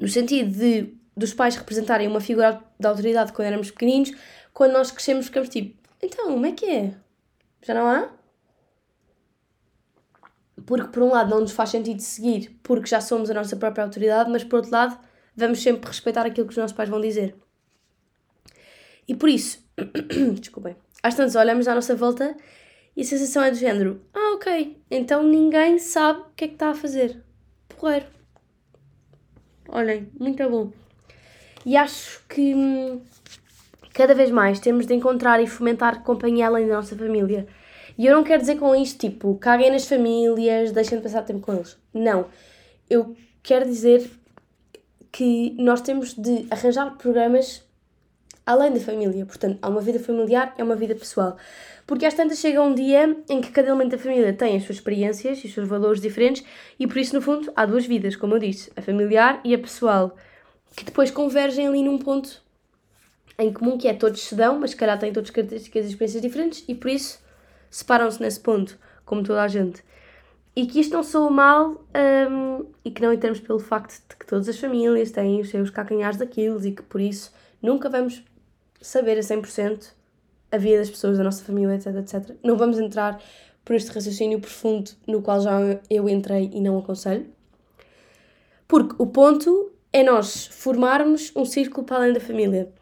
no 0.00 0.08
sentido 0.08 0.50
de 0.50 0.94
dos 1.14 1.34
pais 1.34 1.56
representarem 1.56 2.08
uma 2.08 2.22
figura 2.22 2.58
de 2.80 2.86
autoridade 2.86 3.34
quando 3.34 3.48
éramos 3.48 3.70
pequeninos, 3.70 4.10
quando 4.54 4.72
nós 4.72 4.90
crescemos 4.90 5.26
ficamos 5.26 5.50
tipo, 5.50 5.76
então, 6.02 6.32
como 6.32 6.46
é 6.46 6.52
que 6.52 6.64
é? 6.64 6.94
Já 7.60 7.74
não 7.74 7.86
há? 7.86 8.10
Porque 10.64 10.88
por 10.88 11.02
um 11.02 11.10
lado 11.10 11.30
não 11.30 11.40
nos 11.40 11.52
faz 11.52 11.70
sentido 11.70 12.00
seguir, 12.00 12.58
porque 12.62 12.88
já 12.88 13.00
somos 13.00 13.30
a 13.30 13.34
nossa 13.34 13.56
própria 13.56 13.84
autoridade, 13.84 14.30
mas 14.30 14.42
por 14.42 14.56
outro 14.56 14.72
lado 14.72 14.98
vamos 15.36 15.62
sempre 15.62 15.88
respeitar 15.88 16.24
aquilo 16.24 16.46
que 16.46 16.52
os 16.52 16.56
nossos 16.56 16.76
pais 16.76 16.88
vão 16.88 17.00
dizer. 17.00 17.34
E 19.06 19.14
por 19.14 19.28
isso, 19.28 19.64
desculpem, 20.40 20.76
às 21.02 21.14
tantas 21.14 21.36
olhamos 21.36 21.68
à 21.68 21.74
nossa 21.74 21.94
volta 21.94 22.36
e 22.96 23.02
a 23.02 23.04
sensação 23.04 23.42
é 23.42 23.50
do 23.50 23.56
género: 23.56 24.00
ah, 24.14 24.34
ok, 24.34 24.82
então 24.90 25.22
ninguém 25.22 25.78
sabe 25.78 26.20
o 26.20 26.24
que 26.34 26.44
é 26.44 26.48
que 26.48 26.54
está 26.54 26.70
a 26.70 26.74
fazer. 26.74 27.22
Porreiro. 27.68 28.06
Olhem, 29.68 30.08
muito 30.18 30.48
bom. 30.48 30.72
E 31.64 31.76
acho 31.76 32.24
que 32.28 32.54
hum, 32.54 33.02
cada 33.92 34.14
vez 34.14 34.30
mais 34.30 34.60
temos 34.60 34.86
de 34.86 34.94
encontrar 34.94 35.42
e 35.42 35.46
fomentar 35.46 36.02
companhia 36.02 36.46
além 36.46 36.66
da 36.66 36.76
nossa 36.76 36.96
família. 36.96 37.46
E 37.98 38.06
eu 38.06 38.14
não 38.14 38.22
quero 38.22 38.40
dizer 38.40 38.58
com 38.58 38.74
isto, 38.74 38.98
tipo, 38.98 39.34
caguem 39.36 39.70
nas 39.70 39.86
famílias, 39.86 40.72
deixem 40.72 40.98
de 40.98 41.04
passar 41.04 41.22
tempo 41.22 41.40
com 41.40 41.54
eles. 41.54 41.76
Não. 41.94 42.26
Eu 42.88 43.16
quero 43.42 43.64
dizer 43.64 44.10
que 45.10 45.54
nós 45.58 45.80
temos 45.80 46.12
de 46.14 46.46
arranjar 46.50 46.96
programas 46.98 47.66
além 48.46 48.72
da 48.72 48.80
família. 48.80 49.26
Portanto, 49.26 49.58
há 49.60 49.68
uma 49.68 49.80
vida 49.80 49.98
familiar, 49.98 50.54
é 50.56 50.62
uma 50.62 50.76
vida 50.76 50.94
pessoal. 50.94 51.36
Porque 51.86 52.06
às 52.06 52.14
tantas 52.14 52.38
chega 52.38 52.62
um 52.62 52.74
dia 52.74 53.16
em 53.28 53.40
que 53.40 53.50
cada 53.50 53.68
elemento 53.68 53.92
da 53.92 53.98
família 53.98 54.32
tem 54.32 54.56
as 54.56 54.62
suas 54.62 54.78
experiências 54.78 55.42
e 55.42 55.48
os 55.48 55.54
seus 55.54 55.68
valores 55.68 56.00
diferentes 56.00 56.44
e 56.78 56.86
por 56.86 56.98
isso, 56.98 57.14
no 57.14 57.20
fundo, 57.20 57.52
há 57.56 57.66
duas 57.66 57.86
vidas, 57.86 58.14
como 58.14 58.34
eu 58.34 58.38
disse, 58.38 58.70
a 58.76 58.82
familiar 58.82 59.40
e 59.44 59.54
a 59.54 59.58
pessoal, 59.58 60.16
que 60.76 60.84
depois 60.84 61.10
convergem 61.10 61.66
ali 61.66 61.82
num 61.82 61.98
ponto 61.98 62.42
em 63.38 63.52
comum 63.52 63.76
que 63.76 63.88
é 63.88 63.94
todos 63.94 64.22
se 64.22 64.34
dão, 64.34 64.58
mas 64.58 64.70
se 64.70 64.76
calhar 64.76 64.98
têm 64.98 65.12
todas 65.12 65.30
características 65.30 65.86
e 65.86 65.88
experiências 65.88 66.22
diferentes 66.22 66.64
e 66.66 66.74
por 66.74 66.90
isso 66.90 67.18
separam-se 67.70 68.20
nesse 68.20 68.40
ponto, 68.40 68.78
como 69.04 69.22
toda 69.22 69.42
a 69.42 69.48
gente. 69.48 69.84
E 70.54 70.66
que 70.66 70.80
isto 70.80 70.94
não 70.94 71.02
soa 71.02 71.30
mal 71.30 71.84
um, 72.30 72.64
e 72.84 72.90
que 72.90 73.02
não 73.02 73.12
entramos 73.12 73.40
pelo 73.40 73.58
facto 73.58 74.02
de 74.08 74.16
que 74.16 74.26
todas 74.26 74.48
as 74.48 74.58
famílias 74.58 75.10
têm 75.10 75.40
os 75.40 75.50
seus 75.50 75.68
calcanhares 75.68 76.16
daquilo 76.16 76.64
e 76.66 76.72
que 76.72 76.82
por 76.82 77.00
isso 77.00 77.32
nunca 77.60 77.90
vamos 77.90 78.22
saber 78.80 79.18
a 79.18 79.20
100% 79.20 79.92
a 80.50 80.56
vida 80.56 80.78
das 80.78 80.90
pessoas, 80.90 81.18
da 81.18 81.24
nossa 81.24 81.44
família, 81.44 81.74
etc, 81.74 81.96
etc. 81.96 82.36
Não 82.42 82.56
vamos 82.56 82.78
entrar 82.78 83.20
por 83.64 83.74
este 83.74 83.90
raciocínio 83.90 84.40
profundo 84.40 84.92
no 85.06 85.20
qual 85.20 85.40
já 85.40 85.58
eu 85.90 86.08
entrei 86.08 86.50
e 86.52 86.60
não 86.60 86.78
aconselho. 86.78 87.26
Porque 88.66 88.94
o 88.98 89.06
ponto 89.06 89.72
é 89.92 90.02
nós 90.02 90.46
formarmos 90.46 91.32
um 91.34 91.44
círculo 91.44 91.84
para 91.84 91.96
além 91.96 92.12
da 92.12 92.20
família. 92.20 92.72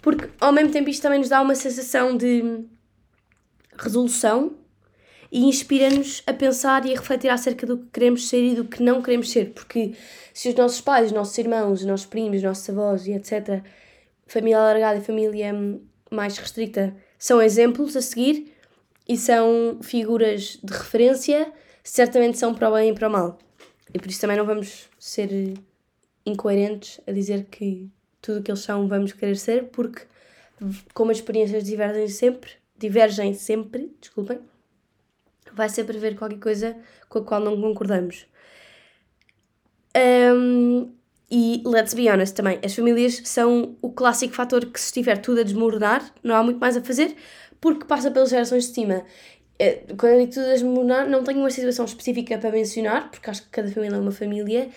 Porque 0.00 0.30
ao 0.40 0.52
mesmo 0.52 0.72
tempo 0.72 0.88
isto 0.88 1.02
também 1.02 1.18
nos 1.18 1.28
dá 1.28 1.40
uma 1.40 1.54
sensação 1.54 2.16
de 2.16 2.64
resolução 3.84 4.56
e 5.30 5.44
inspira-nos 5.44 6.22
a 6.26 6.32
pensar 6.32 6.86
e 6.86 6.92
a 6.92 6.96
refletir 6.98 7.28
acerca 7.28 7.66
do 7.66 7.78
que 7.78 7.86
queremos 7.92 8.28
ser 8.28 8.42
e 8.42 8.54
do 8.54 8.64
que 8.64 8.82
não 8.82 9.02
queremos 9.02 9.30
ser. 9.30 9.52
Porque 9.52 9.94
se 10.32 10.48
os 10.48 10.54
nossos 10.54 10.80
pais, 10.80 11.06
os 11.06 11.12
nossos 11.12 11.36
irmãos, 11.36 11.80
os 11.80 11.86
nossos 11.86 12.06
primos, 12.06 12.38
os 12.38 12.42
nossos 12.42 12.68
avós 12.70 13.06
e 13.06 13.12
etc., 13.12 13.62
família 14.26 14.58
alargada 14.58 14.98
e 14.98 15.02
família 15.02 15.52
mais 16.10 16.36
restrita, 16.38 16.96
são 17.18 17.42
exemplos 17.42 17.96
a 17.96 18.02
seguir 18.02 18.54
e 19.08 19.16
são 19.16 19.78
figuras 19.82 20.58
de 20.62 20.72
referência, 20.72 21.52
certamente 21.82 22.38
são 22.38 22.54
para 22.54 22.70
o 22.70 22.74
bem 22.74 22.90
e 22.90 22.94
para 22.94 23.08
o 23.08 23.10
mal. 23.10 23.38
E 23.92 23.98
por 23.98 24.08
isso 24.08 24.20
também 24.20 24.36
não 24.36 24.44
vamos 24.44 24.88
ser 24.98 25.54
incoerentes 26.24 27.00
a 27.06 27.12
dizer 27.12 27.46
que 27.50 27.88
tudo 28.20 28.40
o 28.40 28.42
que 28.42 28.50
eles 28.50 28.60
são 28.60 28.86
vamos 28.86 29.12
querer 29.12 29.36
ser, 29.36 29.64
porque 29.64 30.02
como 30.92 31.10
as 31.10 31.18
experiências 31.18 31.64
divergem 31.64 32.08
sempre, 32.08 32.50
divergem 32.78 33.34
sempre, 33.34 33.92
desculpem, 34.00 34.40
vai 35.52 35.68
sempre 35.68 35.96
haver 35.96 36.16
qualquer 36.16 36.38
coisa 36.38 36.76
com 37.08 37.18
a 37.18 37.24
qual 37.24 37.40
não 37.40 37.60
concordamos. 37.60 38.26
Um, 39.96 40.92
e 41.30 41.62
let's 41.66 41.94
be 41.94 42.08
honest 42.08 42.34
também, 42.34 42.58
as 42.64 42.74
famílias 42.74 43.20
são 43.24 43.76
o 43.82 43.90
clássico 43.90 44.34
fator 44.34 44.64
que 44.66 44.80
se 44.80 44.86
estiver 44.86 45.18
tudo 45.18 45.40
a 45.40 45.42
desmoronar, 45.42 46.12
não 46.22 46.34
há 46.34 46.42
muito 46.42 46.58
mais 46.58 46.76
a 46.76 46.80
fazer, 46.80 47.14
porque 47.60 47.84
passa 47.84 48.10
pelas 48.10 48.30
gerações 48.30 48.68
de 48.68 48.74
cima. 48.74 49.04
Eh, 49.58 49.84
quando 49.98 50.12
eu 50.12 50.20
digo 50.20 50.32
tudo 50.32 50.46
a 50.46 50.52
desmoronar, 50.52 51.08
não 51.08 51.24
tenho 51.24 51.40
uma 51.40 51.50
situação 51.50 51.84
específica 51.84 52.38
para 52.38 52.52
mencionar, 52.52 53.10
porque 53.10 53.28
acho 53.28 53.42
que 53.42 53.50
cada 53.50 53.70
família 53.70 53.96
é 53.96 54.00
uma 54.00 54.12
família, 54.12 54.70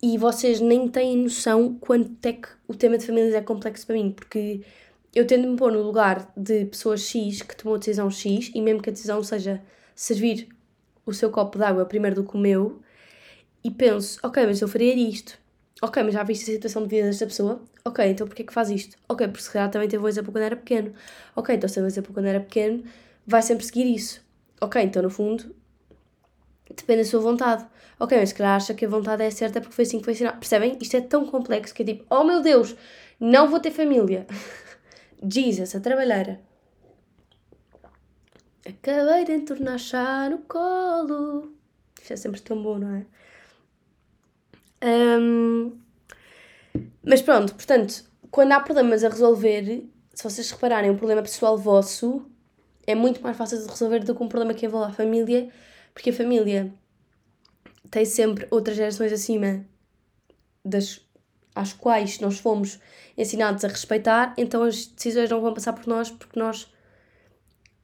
e 0.00 0.16
vocês 0.16 0.60
nem 0.60 0.88
têm 0.88 1.16
noção 1.16 1.76
quanto 1.80 2.24
é 2.24 2.32
que 2.32 2.48
o 2.68 2.74
tema 2.74 2.96
de 2.96 3.06
famílias 3.06 3.34
é 3.34 3.40
complexo 3.40 3.86
para 3.86 3.96
mim, 3.96 4.12
porque 4.12 4.62
eu 5.14 5.26
tendo 5.26 5.48
me 5.48 5.56
pôr 5.56 5.72
no 5.72 5.82
lugar 5.82 6.32
de 6.36 6.66
pessoas 6.66 7.00
X 7.02 7.42
que 7.42 7.56
tomou 7.56 7.76
a 7.76 7.78
decisão 7.78 8.10
X, 8.10 8.50
e 8.54 8.60
mesmo 8.60 8.82
que 8.82 8.90
a 8.90 8.92
decisão 8.92 9.22
seja 9.22 9.62
servir 9.94 10.48
o 11.04 11.12
seu 11.12 11.30
copo 11.30 11.58
de 11.58 11.64
água 11.64 11.84
primeiro 11.84 12.16
do 12.16 12.24
que 12.28 12.36
o 12.36 12.38
meu, 12.38 12.80
e 13.64 13.70
penso, 13.70 14.18
ok, 14.22 14.46
mas 14.46 14.60
eu 14.60 14.68
faria 14.68 14.94
isto. 14.94 15.38
Ok, 15.80 16.02
mas 16.02 16.14
já 16.14 16.22
viste 16.22 16.50
a 16.50 16.54
situação 16.54 16.82
de 16.82 16.88
vida 16.88 17.06
desta 17.06 17.26
pessoa? 17.26 17.62
Ok, 17.84 18.04
então 18.04 18.26
porquê 18.26 18.42
que 18.44 18.52
faz 18.52 18.68
isto? 18.68 18.96
Ok, 19.08 19.26
porque 19.28 19.42
se 19.42 19.50
calhar 19.50 19.70
também 19.70 19.88
teve 19.88 20.02
um 20.02 20.08
exemplo 20.08 20.32
quando 20.32 20.44
era 20.44 20.56
pequeno. 20.56 20.92
Ok, 21.36 21.54
então 21.54 21.68
se 21.68 21.76
teve 21.76 21.84
um 21.84 21.88
exemplo 21.88 22.12
quando 22.12 22.26
era 22.26 22.40
pequeno, 22.40 22.84
vai 23.26 23.42
sempre 23.42 23.64
seguir 23.64 23.84
isso. 23.84 24.20
Ok, 24.60 24.82
então 24.82 25.02
no 25.02 25.10
fundo, 25.10 25.54
depende 26.68 27.02
da 27.02 27.08
sua 27.08 27.20
vontade. 27.20 27.66
Ok, 28.00 28.16
mas 28.18 28.30
se 28.30 28.34
calhar 28.34 28.56
acha 28.56 28.74
que 28.74 28.84
a 28.84 28.88
vontade 28.88 29.22
é 29.22 29.30
certa 29.30 29.60
porque 29.60 29.74
foi 29.74 29.84
assim 29.84 29.98
que 29.98 30.04
foi 30.04 30.14
ensinado. 30.14 30.38
Percebem? 30.38 30.76
Isto 30.80 30.96
é 30.96 31.00
tão 31.00 31.26
complexo 31.26 31.74
que 31.74 31.82
é 31.82 31.86
tipo, 31.86 32.04
oh 32.10 32.24
meu 32.24 32.40
Deus, 32.42 32.74
não 33.20 33.48
vou 33.48 33.60
ter 33.60 33.70
família. 33.70 34.26
Jesus, 35.22 35.74
a 35.74 35.80
trabalhar. 35.80 36.40
Acabei 38.66 39.24
de 39.24 39.32
entornar 39.32 39.78
chá 39.78 40.28
no 40.28 40.38
colo. 40.38 41.52
Isto 42.00 42.12
é 42.12 42.16
sempre 42.16 42.40
tão 42.40 42.62
bom, 42.62 42.78
não 42.78 42.94
é? 42.94 43.06
Um, 45.20 45.78
mas 47.02 47.22
pronto, 47.22 47.54
portanto, 47.54 48.04
quando 48.30 48.52
há 48.52 48.60
problemas 48.60 49.02
a 49.02 49.08
resolver, 49.08 49.84
se 50.14 50.22
vocês 50.22 50.50
repararem, 50.50 50.90
um 50.90 50.96
problema 50.96 51.22
pessoal 51.22 51.56
vosso 51.56 52.30
é 52.86 52.94
muito 52.94 53.22
mais 53.22 53.36
fácil 53.36 53.58
de 53.58 53.68
resolver 53.68 54.00
do 54.00 54.14
que 54.14 54.22
um 54.22 54.28
problema 54.28 54.54
que 54.54 54.66
envolve 54.66 54.90
a 54.90 54.94
família, 54.94 55.50
porque 55.92 56.10
a 56.10 56.12
família 56.12 56.72
tem 57.90 58.04
sempre 58.04 58.46
outras 58.50 58.76
gerações 58.76 59.12
acima 59.12 59.64
das 60.64 61.00
às 61.58 61.72
quais 61.72 62.20
nós 62.20 62.38
fomos 62.38 62.78
ensinados 63.16 63.64
a 63.64 63.68
respeitar, 63.68 64.32
então 64.38 64.62
as 64.62 64.86
decisões 64.86 65.28
não 65.28 65.40
vão 65.40 65.52
passar 65.52 65.72
por 65.72 65.86
nós 65.86 66.10
porque 66.10 66.38
nós 66.38 66.72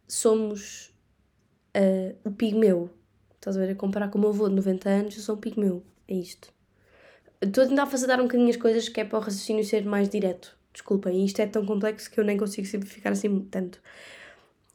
somos 0.06 0.94
uh, 1.76 2.16
o 2.24 2.30
pigmeu. 2.30 2.90
Estás 3.34 3.56
a 3.56 3.60
ver? 3.60 3.72
A 3.72 3.74
comparar 3.74 4.08
com 4.08 4.18
o 4.18 4.20
meu 4.20 4.30
avô 4.30 4.48
de 4.48 4.54
90 4.54 4.88
anos, 4.88 5.16
eu 5.16 5.22
sou 5.22 5.34
um 5.34 5.40
pigmeu. 5.40 5.82
É 6.06 6.14
isto. 6.14 6.52
Estou 7.40 7.64
a 7.64 7.66
tentar 7.66 7.84
dar 8.06 8.20
um 8.20 8.24
bocadinho 8.24 8.48
as 8.48 8.56
coisas 8.56 8.88
que 8.88 9.00
é 9.00 9.04
para 9.04 9.18
o 9.18 9.22
raciocínio 9.22 9.64
ser 9.64 9.84
mais 9.84 10.08
direto. 10.08 10.56
Desculpem, 10.72 11.24
isto 11.24 11.40
é 11.40 11.46
tão 11.46 11.66
complexo 11.66 12.10
que 12.10 12.18
eu 12.18 12.24
nem 12.24 12.36
consigo 12.36 12.66
simplificar 12.66 13.12
assim 13.12 13.40
tanto. 13.50 13.80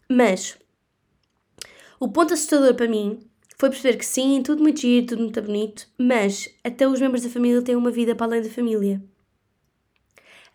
Mas 0.09 0.57
o 1.99 2.09
ponto 2.09 2.33
assustador 2.33 2.75
para 2.75 2.87
mim 2.87 3.28
foi 3.59 3.69
perceber 3.69 3.97
que 3.97 4.05
sim, 4.05 4.41
tudo 4.41 4.63
muito 4.63 4.79
giro, 4.79 5.07
tudo 5.07 5.21
muito 5.21 5.41
bonito, 5.41 5.85
mas 5.97 6.47
até 6.63 6.87
os 6.87 7.01
membros 7.01 7.23
da 7.23 7.29
família 7.29 7.61
têm 7.61 7.75
uma 7.75 7.91
vida 7.91 8.15
para 8.15 8.27
além 8.27 8.41
da 8.41 8.49
família. 8.49 9.01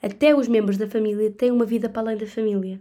Até 0.02 0.34
os 0.34 0.48
membros 0.48 0.78
da 0.78 0.88
família 0.88 1.30
têm 1.30 1.50
uma 1.50 1.66
vida 1.66 1.86
para 1.90 2.00
além 2.00 2.16
da 2.16 2.26
família. 2.26 2.80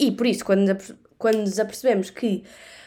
E 0.00 0.10
por 0.10 0.26
isso, 0.26 0.42
quando, 0.42 0.74
quando 1.18 1.36
nos 1.40 1.58
apercebemos 1.60 2.08
que, 2.08 2.44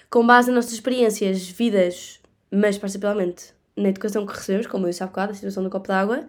com 0.09 0.25
base 0.25 0.47
nas 0.47 0.55
nossas 0.55 0.73
experiências, 0.73 1.47
vidas, 1.49 2.19
mas 2.49 2.79
principalmente 2.79 3.53
na 3.75 3.89
educação 3.89 4.25
que 4.25 4.33
recebemos, 4.33 4.65
como 4.65 4.87
eu 4.87 4.89
disse 4.89 5.03
há 5.03 5.07
bocado, 5.07 5.33
a 5.33 5.35
situação 5.35 5.63
do 5.63 5.69
copo 5.69 5.87
d'água, 5.87 6.25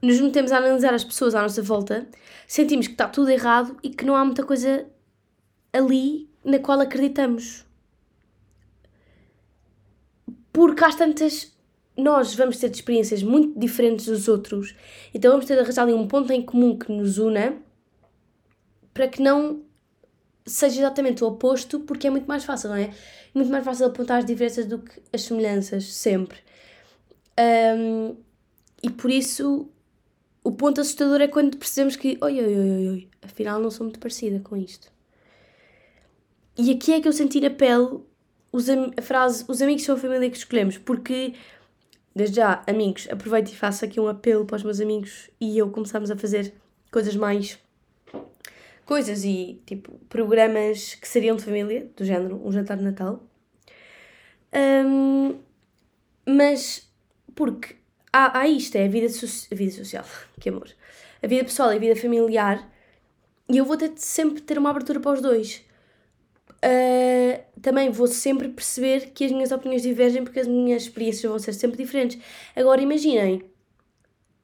nos 0.00 0.20
metemos 0.20 0.52
a 0.52 0.58
analisar 0.58 0.94
as 0.94 1.02
pessoas 1.02 1.34
à 1.34 1.42
nossa 1.42 1.60
volta, 1.60 2.06
sentimos 2.46 2.86
que 2.86 2.94
está 2.94 3.08
tudo 3.08 3.30
errado 3.30 3.76
e 3.82 3.90
que 3.90 4.04
não 4.04 4.14
há 4.14 4.24
muita 4.24 4.44
coisa 4.44 4.86
ali 5.72 6.30
na 6.44 6.60
qual 6.60 6.78
acreditamos. 6.78 7.64
Porque 10.54 10.84
às 10.84 10.94
tantas 10.94 11.52
nós 11.96 12.32
vamos 12.36 12.58
ter 12.58 12.70
experiências 12.70 13.24
muito 13.24 13.58
diferentes 13.58 14.06
dos 14.06 14.28
outros, 14.28 14.72
então 15.12 15.32
vamos 15.32 15.46
ter 15.46 15.54
de 15.54 15.60
arranjar 15.60 15.82
ali 15.82 15.92
um 15.92 16.06
ponto 16.06 16.32
em 16.32 16.40
comum 16.40 16.78
que 16.78 16.92
nos 16.92 17.18
una 17.18 17.56
para 18.94 19.08
que 19.08 19.20
não 19.20 19.62
seja 20.46 20.82
exatamente 20.82 21.24
o 21.24 21.26
oposto, 21.26 21.80
porque 21.80 22.06
é 22.06 22.10
muito 22.10 22.26
mais 22.26 22.44
fácil, 22.44 22.68
não 22.68 22.76
é? 22.76 22.94
Muito 23.34 23.50
mais 23.50 23.64
fácil 23.64 23.86
apontar 23.86 24.18
as 24.18 24.24
diferenças 24.24 24.66
do 24.66 24.78
que 24.78 25.02
as 25.12 25.22
semelhanças, 25.22 25.92
sempre. 25.92 26.38
Um, 27.76 28.16
e 28.80 28.90
por 28.90 29.10
isso, 29.10 29.68
o 30.44 30.52
ponto 30.52 30.80
assustador 30.80 31.20
é 31.20 31.26
quando 31.26 31.56
percebemos 31.56 31.96
que, 31.96 32.16
oi, 32.20 32.40
oi, 32.40 32.46
oi, 32.46 32.70
oi, 32.70 32.88
oi, 32.90 33.08
afinal 33.22 33.60
não 33.60 33.72
sou 33.72 33.84
muito 33.84 33.98
parecida 33.98 34.38
com 34.38 34.56
isto. 34.56 34.92
E 36.56 36.70
aqui 36.70 36.92
é 36.92 37.00
que 37.00 37.08
eu 37.08 37.12
senti 37.12 37.40
na 37.40 37.50
pele 37.50 38.04
os, 38.54 38.68
a 38.70 39.02
frase: 39.02 39.44
os 39.48 39.60
amigos 39.60 39.82
são 39.82 39.96
a 39.96 39.98
família 39.98 40.30
que 40.30 40.36
escolhemos, 40.36 40.78
porque, 40.78 41.34
desde 42.14 42.36
já, 42.36 42.62
amigos, 42.68 43.08
aproveito 43.10 43.50
e 43.50 43.56
faço 43.56 43.84
aqui 43.84 43.98
um 43.98 44.06
apelo 44.06 44.44
para 44.44 44.54
os 44.54 44.62
meus 44.62 44.80
amigos 44.80 45.28
e 45.40 45.58
eu 45.58 45.68
começamos 45.70 46.08
a 46.08 46.16
fazer 46.16 46.54
coisas 46.92 47.16
mais 47.16 47.58
coisas 48.86 49.24
e 49.24 49.60
tipo 49.66 49.98
programas 50.08 50.94
que 50.94 51.08
seriam 51.08 51.34
de 51.34 51.42
família, 51.42 51.90
do 51.96 52.04
género 52.04 52.40
um 52.46 52.52
jantar 52.52 52.76
de 52.76 52.84
Natal. 52.84 53.20
Um, 54.54 55.40
mas 56.24 56.88
porque 57.34 57.74
há, 58.12 58.38
há 58.38 58.46
isto, 58.46 58.76
é 58.76 58.84
a 58.84 58.88
vida, 58.88 59.08
so 59.08 59.26
a 59.50 59.54
vida 59.56 59.72
social, 59.72 60.04
que 60.38 60.48
amor, 60.48 60.70
a 61.20 61.26
vida 61.26 61.42
pessoal 61.42 61.72
e 61.72 61.76
a 61.76 61.80
vida 61.80 61.96
familiar, 61.96 62.70
e 63.48 63.58
eu 63.58 63.64
vou 63.64 63.76
ter 63.76 63.92
sempre 63.96 64.40
ter 64.42 64.56
uma 64.58 64.70
abertura 64.70 65.00
para 65.00 65.12
os 65.12 65.20
dois. 65.20 65.64
Uh, 66.64 67.60
também 67.60 67.90
vou 67.90 68.06
sempre 68.06 68.48
perceber 68.48 69.10
que 69.10 69.24
as 69.24 69.30
minhas 69.30 69.52
opiniões 69.52 69.82
divergem 69.82 70.24
porque 70.24 70.40
as 70.40 70.46
minhas 70.46 70.84
experiências 70.84 71.28
vão 71.28 71.38
ser 71.38 71.52
sempre 71.52 71.76
diferentes. 71.76 72.18
Agora 72.56 72.80
imaginem, 72.80 73.42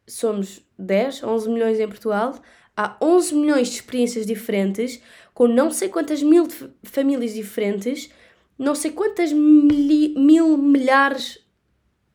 somos 0.06 0.62
10, 0.78 1.24
11 1.24 1.48
milhões 1.48 1.80
em 1.80 1.88
Portugal, 1.88 2.38
há 2.76 2.96
11 3.00 3.34
milhões 3.34 3.68
de 3.68 3.76
experiências 3.76 4.26
diferentes, 4.26 5.00
com 5.32 5.46
não 5.46 5.70
sei 5.70 5.88
quantas 5.88 6.22
mil 6.22 6.46
famílias 6.82 7.32
diferentes, 7.32 8.10
não 8.58 8.74
sei 8.74 8.90
quantas 8.90 9.32
mil 9.32 10.58
milhares 10.58 11.38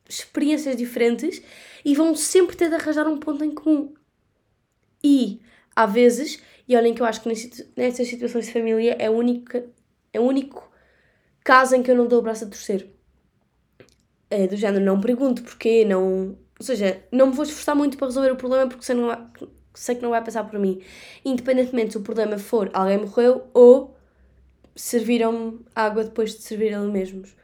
de 0.08 0.14
experiências 0.14 0.76
diferentes 0.76 1.42
e 1.84 1.94
vão 1.94 2.14
sempre 2.14 2.56
ter 2.56 2.68
de 2.68 2.76
arranjar 2.76 3.08
um 3.08 3.18
ponto 3.18 3.44
em 3.44 3.52
comum. 3.52 3.92
E, 5.02 5.40
há 5.74 5.86
vezes, 5.86 6.40
e 6.68 6.76
olhem 6.76 6.94
que 6.94 7.02
eu 7.02 7.06
acho 7.06 7.22
que 7.22 7.28
nessas 7.76 8.08
situações 8.08 8.46
de 8.46 8.52
família 8.52 8.96
é 8.98 9.10
o 9.10 9.14
único, 9.14 9.58
é 10.16 10.20
o 10.20 10.24
único 10.24 10.70
caso 11.44 11.76
em 11.76 11.82
que 11.82 11.90
eu 11.90 11.94
não 11.94 12.06
dou 12.06 12.18
o 12.18 12.22
braço 12.22 12.44
a 12.44 12.48
torcer. 12.48 12.88
É, 14.28 14.46
do 14.46 14.56
género, 14.56 14.84
não 14.84 15.00
pergunto 15.00 15.42
porquê, 15.42 15.84
não. 15.84 16.36
Ou 16.58 16.64
seja, 16.64 17.02
não 17.12 17.28
me 17.28 17.32
vou 17.34 17.44
esforçar 17.44 17.76
muito 17.76 17.96
para 17.96 18.08
resolver 18.08 18.32
o 18.32 18.36
problema 18.36 18.66
porque 18.68 18.84
sei, 18.84 18.94
não, 18.94 19.30
sei 19.74 19.94
que 19.94 20.02
não 20.02 20.10
vai 20.10 20.24
passar 20.24 20.44
por 20.44 20.58
mim. 20.58 20.82
Independentemente 21.24 21.92
se 21.92 21.98
o 21.98 22.00
problema 22.00 22.38
for 22.38 22.70
alguém 22.72 22.98
morreu 22.98 23.48
ou 23.52 23.96
serviram-me 24.74 25.60
água 25.74 26.04
depois 26.04 26.34
de 26.34 26.42
servir 26.42 26.72
eles 26.72 26.90
mesmos. 26.90 27.36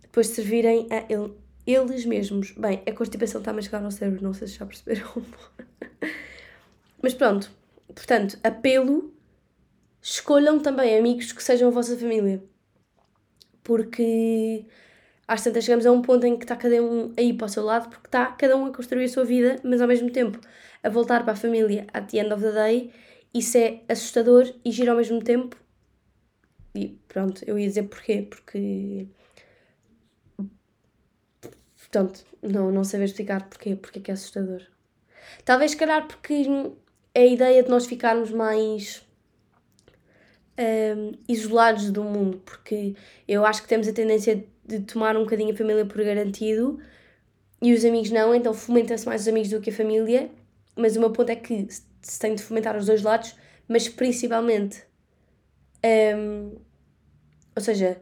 Depois 0.00 0.28
de 0.28 0.34
servirem 0.34 0.86
a 0.90 1.04
ele, 1.12 1.32
eles 1.66 2.06
mesmos. 2.06 2.52
Bem, 2.52 2.82
a 2.86 2.92
constipação 2.92 3.40
está 3.40 3.50
a 3.50 3.60
chegar 3.60 3.84
ao 3.84 3.90
cérebro, 3.90 4.22
não 4.22 4.32
sei 4.32 4.46
se 4.46 4.54
já 4.54 4.64
perceberam. 4.64 5.06
Mas 7.02 7.12
pronto, 7.12 7.50
portanto, 7.94 8.38
apelo 8.42 9.12
escolham 10.00 10.60
também 10.60 10.98
amigos 10.98 11.32
que 11.32 11.42
sejam 11.42 11.68
a 11.68 11.72
vossa 11.72 11.96
família. 11.96 12.42
Porque 13.62 14.64
às 15.26 15.42
tantas 15.44 15.64
chegamos 15.64 15.84
a 15.84 15.92
um 15.92 16.00
ponto 16.00 16.24
em 16.26 16.36
que 16.36 16.44
está 16.44 16.56
cada 16.56 16.82
um 16.82 17.12
aí 17.16 17.34
para 17.34 17.46
o 17.46 17.48
seu 17.48 17.62
lado, 17.64 17.90
porque 17.90 18.08
está 18.08 18.26
cada 18.32 18.56
um 18.56 18.66
a 18.66 18.72
construir 18.72 19.04
a 19.04 19.08
sua 19.08 19.24
vida, 19.24 19.56
mas 19.62 19.80
ao 19.80 19.88
mesmo 19.88 20.10
tempo 20.10 20.40
a 20.82 20.88
voltar 20.88 21.22
para 21.24 21.34
a 21.34 21.36
família 21.36 21.86
at 21.92 22.10
the 22.10 22.18
end 22.18 22.32
of 22.32 22.42
the 22.42 22.52
day, 22.52 22.92
isso 23.34 23.58
é 23.58 23.82
assustador 23.88 24.52
e 24.64 24.72
gira 24.72 24.92
ao 24.92 24.96
mesmo 24.96 25.22
tempo. 25.22 25.56
E 26.74 26.98
pronto, 27.08 27.42
eu 27.46 27.58
ia 27.58 27.66
dizer 27.66 27.84
porquê, 27.84 28.22
porque. 28.22 29.06
Portanto, 31.76 32.24
não, 32.42 32.70
não 32.70 32.84
saber 32.84 33.04
explicar 33.04 33.48
porquê, 33.48 33.74
porque 33.74 33.98
é 33.98 34.02
que 34.02 34.10
é 34.10 34.14
assustador. 34.14 34.62
Talvez, 35.44 35.72
se 35.72 35.76
calhar, 35.76 36.06
porque 36.06 36.46
é 37.14 37.22
a 37.22 37.26
ideia 37.26 37.62
de 37.62 37.68
nós 37.68 37.86
ficarmos 37.86 38.30
mais 38.30 39.06
um, 40.58 41.12
isolados 41.28 41.90
do 41.90 42.02
mundo, 42.02 42.42
porque 42.44 42.94
eu 43.26 43.44
acho 43.44 43.62
que 43.62 43.68
temos 43.68 43.86
a 43.86 43.92
tendência 43.92 44.44
de 44.66 44.80
tomar 44.80 45.16
um 45.16 45.22
bocadinho 45.22 45.54
a 45.54 45.56
família 45.56 45.86
por 45.86 46.02
garantido 46.02 46.78
e 47.62 47.72
os 47.72 47.84
amigos 47.84 48.10
não, 48.10 48.34
então 48.34 48.52
fomenta-se 48.54 49.06
mais 49.06 49.22
os 49.22 49.28
amigos 49.28 49.50
do 49.50 49.60
que 49.60 49.70
a 49.70 49.72
família. 49.72 50.30
Mas 50.76 50.96
o 50.96 51.00
meu 51.00 51.10
ponto 51.10 51.30
é 51.30 51.36
que 51.36 51.66
se 52.02 52.18
tem 52.18 52.34
de 52.34 52.42
fomentar 52.42 52.76
os 52.76 52.86
dois 52.86 53.02
lados, 53.02 53.34
mas 53.66 53.88
principalmente. 53.88 54.84
Um, 55.84 56.56
ou 57.54 57.62
seja, 57.62 58.00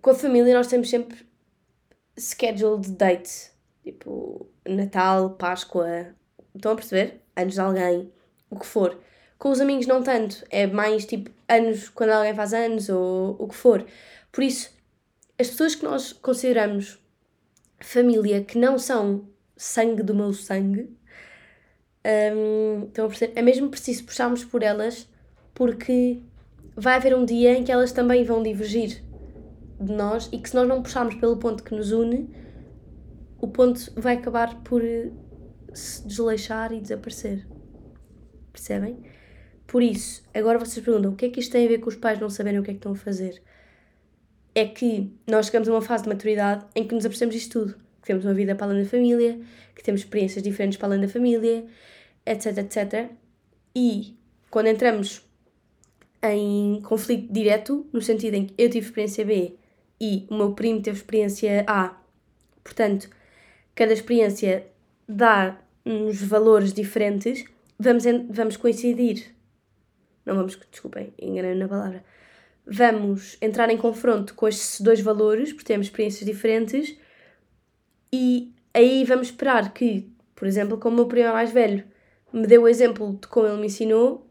com 0.00 0.10
a 0.10 0.14
família 0.14 0.54
nós 0.54 0.66
temos 0.66 0.90
sempre 0.90 1.24
scheduled 2.18 2.90
dates, 2.92 3.52
tipo 3.84 4.48
Natal, 4.66 5.30
Páscoa, 5.30 6.14
estão 6.54 6.72
a 6.72 6.76
perceber? 6.76 7.20
Anos 7.36 7.54
de 7.54 7.60
alguém, 7.60 8.12
o 8.50 8.58
que 8.58 8.66
for. 8.66 8.98
Com 9.42 9.50
os 9.50 9.60
amigos 9.60 9.88
não 9.88 10.04
tanto, 10.04 10.44
é 10.50 10.68
mais 10.68 11.04
tipo 11.04 11.28
anos 11.48 11.88
quando 11.88 12.10
alguém 12.10 12.32
faz 12.32 12.54
anos 12.54 12.88
ou 12.88 13.34
o 13.40 13.48
que 13.48 13.56
for. 13.56 13.84
Por 14.30 14.44
isso, 14.44 14.70
as 15.36 15.48
pessoas 15.48 15.74
que 15.74 15.82
nós 15.82 16.12
consideramos 16.12 17.00
família 17.80 18.44
que 18.44 18.56
não 18.56 18.78
são 18.78 19.26
sangue 19.56 20.04
do 20.04 20.14
meu 20.14 20.32
sangue, 20.32 20.96
um, 22.36 22.86
perceber? 22.92 23.32
É 23.34 23.42
mesmo 23.42 23.68
preciso 23.68 24.04
puxarmos 24.04 24.44
por 24.44 24.62
elas 24.62 25.08
porque 25.52 26.22
vai 26.76 26.94
haver 26.94 27.12
um 27.12 27.24
dia 27.24 27.52
em 27.52 27.64
que 27.64 27.72
elas 27.72 27.90
também 27.90 28.22
vão 28.22 28.44
divergir 28.44 29.02
de 29.80 29.92
nós 29.92 30.28
e 30.30 30.38
que 30.38 30.50
se 30.50 30.54
nós 30.54 30.68
não 30.68 30.84
puxarmos 30.84 31.16
pelo 31.16 31.36
ponto 31.36 31.64
que 31.64 31.74
nos 31.74 31.90
une, 31.90 32.30
o 33.40 33.48
ponto 33.48 33.92
vai 33.96 34.14
acabar 34.14 34.62
por 34.62 34.82
se 35.74 36.06
desleixar 36.06 36.72
e 36.72 36.80
desaparecer. 36.80 37.44
Percebem? 38.52 39.02
Por 39.72 39.82
isso, 39.82 40.22
agora 40.34 40.58
vocês 40.58 40.84
perguntam 40.84 41.12
o 41.12 41.16
que 41.16 41.24
é 41.24 41.30
que 41.30 41.40
isto 41.40 41.50
tem 41.50 41.64
a 41.64 41.68
ver 41.68 41.78
com 41.78 41.88
os 41.88 41.96
pais 41.96 42.20
não 42.20 42.28
saberem 42.28 42.60
o 42.60 42.62
que 42.62 42.72
é 42.72 42.74
que 42.74 42.78
estão 42.78 42.92
a 42.92 42.94
fazer? 42.94 43.40
É 44.54 44.66
que 44.66 45.10
nós 45.26 45.46
chegamos 45.46 45.66
a 45.66 45.72
uma 45.72 45.80
fase 45.80 46.02
de 46.02 46.10
maturidade 46.10 46.66
em 46.76 46.86
que 46.86 46.94
nos 46.94 47.06
apercebemos 47.06 47.34
disto 47.34 47.58
tudo. 47.58 47.74
Que 48.02 48.08
temos 48.08 48.26
uma 48.26 48.34
vida 48.34 48.54
para 48.54 48.66
além 48.66 48.82
da 48.84 48.90
família, 48.90 49.40
que 49.74 49.82
temos 49.82 50.02
experiências 50.02 50.42
diferentes 50.42 50.76
para 50.76 50.88
além 50.88 51.00
da 51.00 51.08
família, 51.08 51.64
etc, 52.26 52.58
etc. 52.58 53.12
E 53.74 54.14
quando 54.50 54.66
entramos 54.66 55.26
em 56.22 56.82
conflito 56.82 57.32
direto, 57.32 57.86
no 57.94 58.02
sentido 58.02 58.34
em 58.34 58.44
que 58.48 58.54
eu 58.58 58.68
tive 58.68 58.84
experiência 58.84 59.24
B 59.24 59.54
e 59.98 60.26
o 60.28 60.34
meu 60.36 60.52
primo 60.52 60.82
teve 60.82 60.98
experiência 60.98 61.64
A, 61.66 61.98
portanto, 62.62 63.08
cada 63.74 63.94
experiência 63.94 64.66
dá 65.08 65.58
uns 65.86 66.20
valores 66.20 66.74
diferentes, 66.74 67.42
vamos, 67.78 68.04
vamos 68.28 68.58
coincidir. 68.58 69.32
Não 70.24 70.36
vamos, 70.36 70.58
desculpem, 70.70 71.12
enganei 71.18 71.54
na 71.54 71.68
palavra. 71.68 72.04
Vamos 72.66 73.36
entrar 73.40 73.70
em 73.70 73.76
confronto 73.76 74.34
com 74.34 74.46
estes 74.46 74.80
dois 74.80 75.00
valores, 75.00 75.52
porque 75.52 75.66
temos 75.66 75.86
experiências 75.86 76.24
diferentes, 76.24 76.96
e 78.12 78.54
aí 78.72 79.04
vamos 79.04 79.28
esperar 79.28 79.72
que, 79.72 80.12
por 80.34 80.46
exemplo, 80.46 80.78
como 80.78 80.94
o 80.94 80.96
meu 80.98 81.06
primo 81.06 81.28
é 81.28 81.32
mais 81.32 81.50
velho, 81.50 81.84
me 82.32 82.46
deu 82.46 82.62
o 82.62 82.68
exemplo 82.68 83.18
de 83.20 83.26
como 83.26 83.46
ele 83.46 83.58
me 83.58 83.66
ensinou, 83.66 84.26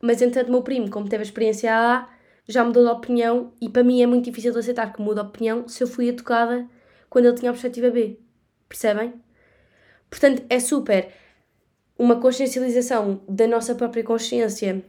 mas 0.00 0.20
entretanto 0.20 0.48
o 0.48 0.52
meu 0.52 0.62
primo, 0.62 0.90
como 0.90 1.08
teve 1.08 1.22
a 1.22 1.26
experiência 1.26 1.74
A, 1.74 2.08
já 2.46 2.64
mudou 2.64 2.84
de 2.84 2.90
opinião 2.90 3.52
e 3.60 3.68
para 3.68 3.84
mim 3.84 4.02
é 4.02 4.06
muito 4.06 4.24
difícil 4.24 4.52
de 4.52 4.58
aceitar 4.58 4.92
que 4.92 5.00
muda 5.00 5.22
de 5.22 5.28
opinião 5.28 5.68
se 5.68 5.82
eu 5.82 5.86
fui 5.86 6.08
educada 6.08 6.68
quando 7.08 7.26
ele 7.26 7.36
tinha 7.36 7.50
a 7.50 7.54
perspectiva 7.54 7.90
B. 7.90 8.18
Percebem? 8.68 9.14
Portanto, 10.10 10.42
é 10.50 10.58
super 10.58 11.12
uma 11.98 12.20
consciencialização 12.20 13.22
da 13.28 13.46
nossa 13.46 13.74
própria 13.74 14.02
consciência 14.02 14.84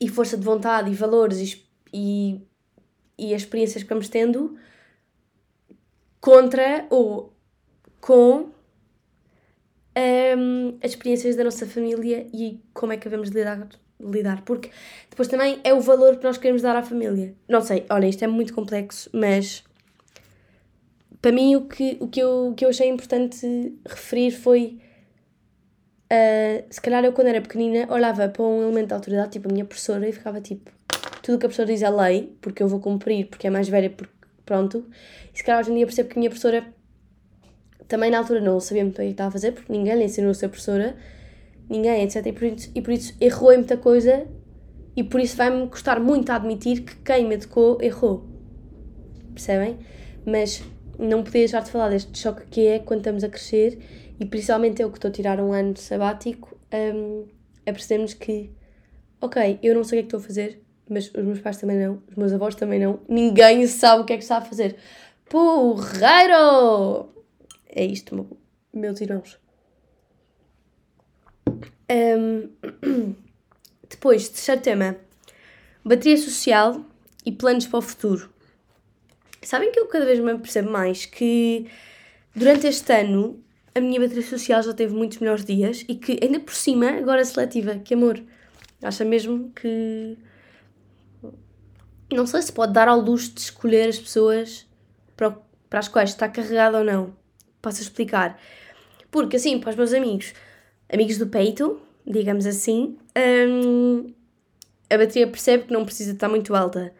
e 0.00 0.08
força 0.08 0.36
de 0.36 0.44
vontade 0.44 0.90
e 0.90 0.94
valores 0.94 1.38
e, 1.38 1.66
e, 1.92 2.40
e 3.18 3.34
as 3.34 3.42
experiências 3.42 3.82
que 3.82 3.88
vamos 3.88 4.08
tendo 4.08 4.56
contra 6.20 6.86
ou 6.90 7.32
com 8.00 8.50
um, 9.96 10.78
as 10.82 10.90
experiências 10.90 11.36
da 11.36 11.44
nossa 11.44 11.66
família 11.66 12.26
e 12.32 12.60
como 12.72 12.92
é 12.92 12.96
que 12.96 13.04
devemos 13.04 13.28
lidar, 13.28 13.68
lidar. 14.00 14.42
Porque 14.42 14.70
depois 15.08 15.28
também 15.28 15.60
é 15.64 15.72
o 15.72 15.80
valor 15.80 16.16
que 16.16 16.24
nós 16.24 16.38
queremos 16.38 16.62
dar 16.62 16.76
à 16.76 16.82
família. 16.82 17.34
Não 17.48 17.60
sei, 17.60 17.84
olha, 17.90 18.06
isto 18.06 18.24
é 18.24 18.26
muito 18.26 18.54
complexo, 18.54 19.08
mas 19.12 19.64
para 21.20 21.32
mim 21.32 21.56
o 21.56 21.66
que, 21.66 21.96
o 22.00 22.08
que, 22.08 22.20
eu, 22.20 22.48
o 22.48 22.54
que 22.54 22.64
eu 22.64 22.68
achei 22.68 22.88
importante 22.88 23.74
referir 23.86 24.30
foi. 24.30 24.78
Uh, 26.04 26.64
se 26.70 26.80
calhar 26.80 27.04
eu, 27.04 27.12
quando 27.12 27.28
era 27.28 27.40
pequenina, 27.40 27.92
olhava 27.92 28.28
para 28.28 28.42
um 28.42 28.62
elemento 28.62 28.88
de 28.88 28.94
autoridade, 28.94 29.32
tipo 29.32 29.48
a 29.48 29.52
minha 29.52 29.64
professora, 29.64 30.08
e 30.08 30.12
ficava 30.12 30.40
tipo: 30.40 30.70
tudo 31.22 31.36
o 31.36 31.38
que 31.38 31.46
a 31.46 31.48
professora 31.48 31.68
diz 31.68 31.82
é 31.82 31.90
lei, 31.90 32.36
porque 32.40 32.62
eu 32.62 32.68
vou 32.68 32.80
cumprir, 32.80 33.26
porque 33.26 33.46
é 33.46 33.50
mais 33.50 33.68
velha, 33.68 33.90
porque 33.90 34.12
pronto. 34.44 34.86
E 35.32 35.38
se 35.38 35.44
calhar 35.44 35.60
hoje 35.60 35.72
em 35.72 35.76
dia 35.76 35.86
percebo 35.86 36.08
que 36.08 36.18
a 36.18 36.20
minha 36.20 36.30
professora 36.30 36.64
também 37.88 38.10
na 38.10 38.18
altura 38.18 38.40
não 38.40 38.60
sabia 38.60 38.84
muito 38.84 38.96
bem 38.96 39.06
o 39.06 39.08
que 39.08 39.14
estava 39.14 39.28
a 39.28 39.32
fazer, 39.32 39.52
porque 39.52 39.72
ninguém 39.72 39.96
lhe 39.96 40.04
ensinou 40.04 40.30
a 40.30 40.34
ser 40.34 40.48
professora, 40.48 40.96
ninguém, 41.68 42.02
etc. 42.02 42.26
E 42.26 42.32
por 42.32 42.44
isso, 42.44 42.70
e 42.74 42.82
por 42.82 42.92
isso 42.92 43.16
errou 43.20 43.52
em 43.52 43.58
muita 43.58 43.76
coisa, 43.76 44.26
e 44.96 45.02
por 45.02 45.20
isso 45.20 45.36
vai-me 45.36 45.66
custar 45.68 45.98
muito 46.00 46.30
a 46.30 46.36
admitir 46.36 46.82
que 46.82 46.96
quem 46.96 47.26
me 47.26 47.34
educou 47.34 47.78
errou. 47.80 48.28
Percebem? 49.32 49.78
Mas 50.24 50.62
não 50.98 51.22
podia 51.22 51.40
deixar 51.40 51.62
de 51.62 51.70
falar 51.70 51.88
deste 51.88 52.16
choque 52.18 52.46
que 52.50 52.66
é 52.66 52.78
quando 52.78 53.00
estamos 53.00 53.24
a 53.24 53.28
crescer, 53.28 53.78
e 54.18 54.24
principalmente 54.26 54.82
eu 54.82 54.90
que 54.90 54.98
estou 54.98 55.08
a 55.08 55.12
tirar 55.12 55.40
um 55.40 55.52
ano 55.52 55.76
sabático, 55.76 56.56
um, 56.72 57.26
apercebemos 57.66 58.14
que, 58.14 58.50
ok, 59.20 59.58
eu 59.62 59.74
não 59.74 59.84
sei 59.84 60.00
o 60.00 60.02
que 60.02 60.06
é 60.06 60.08
que 60.08 60.16
estou 60.16 60.20
a 60.20 60.22
fazer, 60.22 60.62
mas 60.88 61.08
os 61.08 61.24
meus 61.24 61.40
pais 61.40 61.56
também 61.56 61.78
não, 61.78 62.02
os 62.08 62.14
meus 62.14 62.32
avós 62.32 62.54
também 62.54 62.78
não, 62.78 63.00
ninguém 63.08 63.66
sabe 63.66 64.02
o 64.02 64.04
que 64.04 64.12
é 64.12 64.16
que 64.16 64.22
está 64.22 64.38
a 64.38 64.42
fazer. 64.42 64.76
Porreiro! 65.28 67.08
É 67.68 67.84
isto, 67.84 68.38
meus 68.72 69.00
irmãos. 69.00 69.38
Um, 71.90 72.50
depois, 73.88 74.28
terceiro 74.28 74.60
tema: 74.60 74.96
bateria 75.84 76.16
social 76.16 76.84
e 77.26 77.32
planos 77.32 77.66
para 77.66 77.78
o 77.78 77.82
futuro. 77.82 78.30
Sabem 79.42 79.72
que 79.72 79.80
eu 79.80 79.86
cada 79.86 80.06
vez 80.06 80.20
me 80.20 80.38
percebo 80.38 80.70
mais 80.70 81.04
que 81.04 81.66
durante 82.34 82.66
este 82.66 82.92
ano 82.92 83.42
a 83.74 83.80
minha 83.80 84.00
bateria 84.00 84.22
social 84.22 84.62
já 84.62 84.72
teve 84.72 84.94
muitos 84.94 85.18
melhores 85.18 85.44
dias 85.44 85.84
e 85.88 85.94
que 85.94 86.18
ainda 86.22 86.40
por 86.40 86.54
cima, 86.54 86.90
agora 86.90 87.20
é 87.20 87.24
seletiva, 87.24 87.76
que 87.78 87.94
amor. 87.94 88.22
Acha 88.82 89.04
mesmo 89.04 89.50
que. 89.52 90.16
Não 92.12 92.26
sei 92.26 92.42
se 92.42 92.52
pode 92.52 92.72
dar 92.72 92.86
ao 92.86 93.00
luxo 93.00 93.32
de 93.32 93.40
escolher 93.40 93.88
as 93.88 93.98
pessoas 93.98 94.66
para, 95.16 95.36
para 95.68 95.78
as 95.80 95.88
quais 95.88 96.10
está 96.10 96.28
carregado 96.28 96.76
ou 96.76 96.84
não 96.84 97.24
posso 97.64 97.80
explicar. 97.80 98.38
Porque, 99.10 99.36
assim, 99.36 99.58
para 99.58 99.70
os 99.70 99.76
meus 99.76 99.92
amigos, 99.94 100.34
amigos 100.92 101.16
do 101.16 101.26
peito, 101.26 101.80
digamos 102.06 102.44
assim, 102.46 102.98
hum, 103.16 104.12
a 104.90 104.98
bateria 104.98 105.26
percebe 105.26 105.64
que 105.64 105.72
não 105.72 105.84
precisa 105.84 106.12
estar 106.12 106.28
muito 106.28 106.54
alta. 106.54 106.92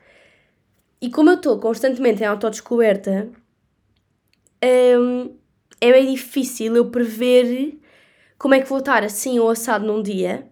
E 1.00 1.10
como 1.10 1.30
eu 1.30 1.34
estou 1.34 1.58
constantemente 1.58 2.22
em 2.22 2.26
autodescoberta, 2.26 3.28
hum, 4.64 5.36
é 5.88 5.92
bem 5.92 6.14
difícil 6.14 6.74
eu 6.76 6.90
prever 6.90 7.78
como 8.38 8.54
é 8.54 8.60
que 8.60 8.68
vou 8.68 8.78
estar 8.78 9.02
assim 9.04 9.38
ou 9.38 9.50
assado 9.50 9.86
num 9.86 10.02
dia. 10.02 10.48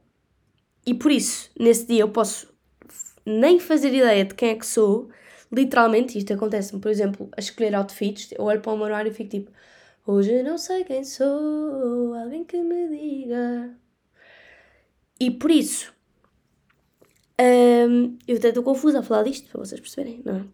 E 0.87 0.95
por 0.95 1.11
isso, 1.11 1.51
nesse 1.59 1.87
dia 1.87 2.01
eu 2.01 2.09
posso 2.09 2.53
nem 3.25 3.59
fazer 3.59 3.95
ideia 3.95 4.25
de 4.25 4.35
quem 4.35 4.51
é 4.51 4.55
que 4.55 4.67
sou, 4.67 5.09
literalmente, 5.51 6.19
isto 6.19 6.33
acontece-me, 6.33 6.81
por 6.81 6.91
exemplo, 6.91 7.29
a 7.37 7.41
escolher 7.41 7.75
outfits, 7.75 8.33
eu 8.33 8.45
olho 8.45 8.61
para 8.61 8.73
o 8.73 8.77
meu 8.77 8.87
horário 8.87 9.11
e 9.11 9.15
fico 9.15 9.31
tipo, 9.31 9.51
Hoje 10.05 10.43
não 10.43 10.59
sei 10.59 10.83
quem 10.83 11.05
sou, 11.05 12.13
alguém 12.15 12.43
que 12.45 12.61
me 12.61 12.89
diga. 12.89 13.79
E 15.21 15.31
por 15.31 15.49
isso, 15.49 15.95
hum, 17.41 18.19
eu 18.27 18.37
até 18.37 18.49
estou 18.49 18.65
confusa 18.65 18.99
a 18.99 19.03
falar 19.05 19.23
disto, 19.23 19.49
para 19.49 19.61
vocês 19.61 19.81
perceberem, 19.81 20.21
não 20.25 20.37
é? 20.39 20.45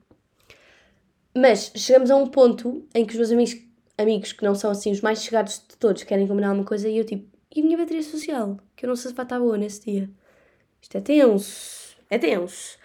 Mas 1.34 1.72
chegamos 1.76 2.10
a 2.10 2.16
um 2.16 2.26
ponto 2.26 2.86
em 2.94 3.06
que 3.06 3.12
os 3.12 3.16
meus 3.16 3.32
amigos, 3.32 3.56
amigos 3.98 4.32
que 4.32 4.44
não 4.44 4.54
são 4.54 4.70
assim 4.70 4.92
os 4.92 5.00
mais 5.00 5.22
chegados 5.22 5.62
de 5.68 5.76
todos 5.76 6.04
querem 6.04 6.26
combinar 6.26 6.52
uma 6.52 6.64
coisa 6.64 6.88
e 6.88 6.96
eu 6.96 7.04
tipo, 7.04 7.28
e 7.54 7.60
a 7.60 7.64
minha 7.64 7.76
bateria 7.76 8.02
social? 8.02 8.58
Que 8.76 8.86
eu 8.86 8.88
não 8.88 8.96
sei 8.96 9.10
se 9.10 9.16
vai 9.16 9.26
estar 9.26 9.38
boa 9.38 9.58
nesse 9.58 9.84
dia. 9.84 10.08
Isto 10.80 10.98
é 10.98 11.00
tenso. 11.00 11.96
é 12.08 12.18
tenso. 12.18 12.78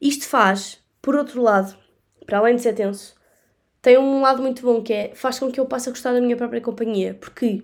Isto 0.00 0.26
faz, 0.26 0.78
por 1.02 1.16
outro 1.16 1.42
lado, 1.42 1.76
para 2.24 2.38
além 2.38 2.56
de 2.56 2.62
ser 2.62 2.74
tenso, 2.74 3.14
tem 3.82 3.98
um 3.98 4.20
lado 4.20 4.42
muito 4.42 4.62
bom 4.62 4.82
que 4.82 4.92
é 4.92 5.14
faz 5.14 5.38
com 5.38 5.50
que 5.50 5.60
eu 5.60 5.66
passe 5.66 5.88
a 5.88 5.92
gostar 5.92 6.12
da 6.12 6.20
minha 6.20 6.36
própria 6.36 6.60
companhia. 6.60 7.14
Porque, 7.14 7.62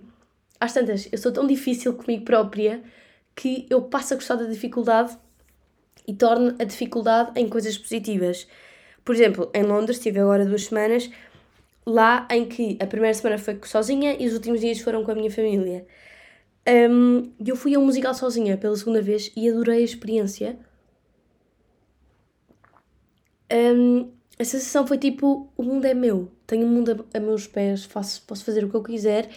às 0.59 0.73
tantas, 0.73 1.07
eu 1.11 1.17
sou 1.17 1.31
tão 1.31 1.47
difícil 1.47 1.93
comigo 1.93 2.25
própria 2.25 2.83
que 3.35 3.65
eu 3.69 3.83
passo 3.83 4.13
a 4.13 4.17
gostar 4.17 4.35
da 4.35 4.45
dificuldade 4.45 5.17
e 6.07 6.13
torno 6.13 6.55
a 6.59 6.63
dificuldade 6.63 7.31
em 7.39 7.47
coisas 7.47 7.77
positivas. 7.77 8.47
Por 9.03 9.15
exemplo, 9.15 9.49
em 9.53 9.63
Londres, 9.63 9.97
estive 9.97 10.19
agora 10.19 10.45
duas 10.45 10.65
semanas, 10.65 11.09
lá 11.85 12.27
em 12.29 12.45
que 12.45 12.77
a 12.79 12.85
primeira 12.85 13.13
semana 13.13 13.37
foi 13.37 13.59
sozinha 13.65 14.15
e 14.19 14.27
os 14.27 14.33
últimos 14.33 14.61
dias 14.61 14.79
foram 14.79 15.03
com 15.03 15.11
a 15.11 15.15
minha 15.15 15.31
família. 15.31 15.85
Um, 16.67 17.31
eu 17.43 17.55
fui 17.55 17.73
a 17.73 17.79
um 17.79 17.85
musical 17.85 18.13
sozinha 18.13 18.57
pela 18.57 18.75
segunda 18.75 19.01
vez 19.01 19.31
e 19.35 19.49
adorei 19.49 19.79
a 19.79 19.81
experiência. 19.81 20.59
Um, 23.51 24.11
a 24.39 24.43
sensação 24.43 24.85
foi 24.85 24.97
tipo: 24.97 25.51
o 25.57 25.63
mundo 25.63 25.85
é 25.85 25.93
meu, 25.93 26.31
tenho 26.45 26.65
o 26.65 26.69
mundo 26.69 27.07
a, 27.13 27.17
a 27.17 27.19
meus 27.19 27.47
pés, 27.47 27.85
faço, 27.85 28.21
posso 28.23 28.45
fazer 28.45 28.63
o 28.63 28.69
que 28.69 28.75
eu 28.75 28.83
quiser, 28.83 29.29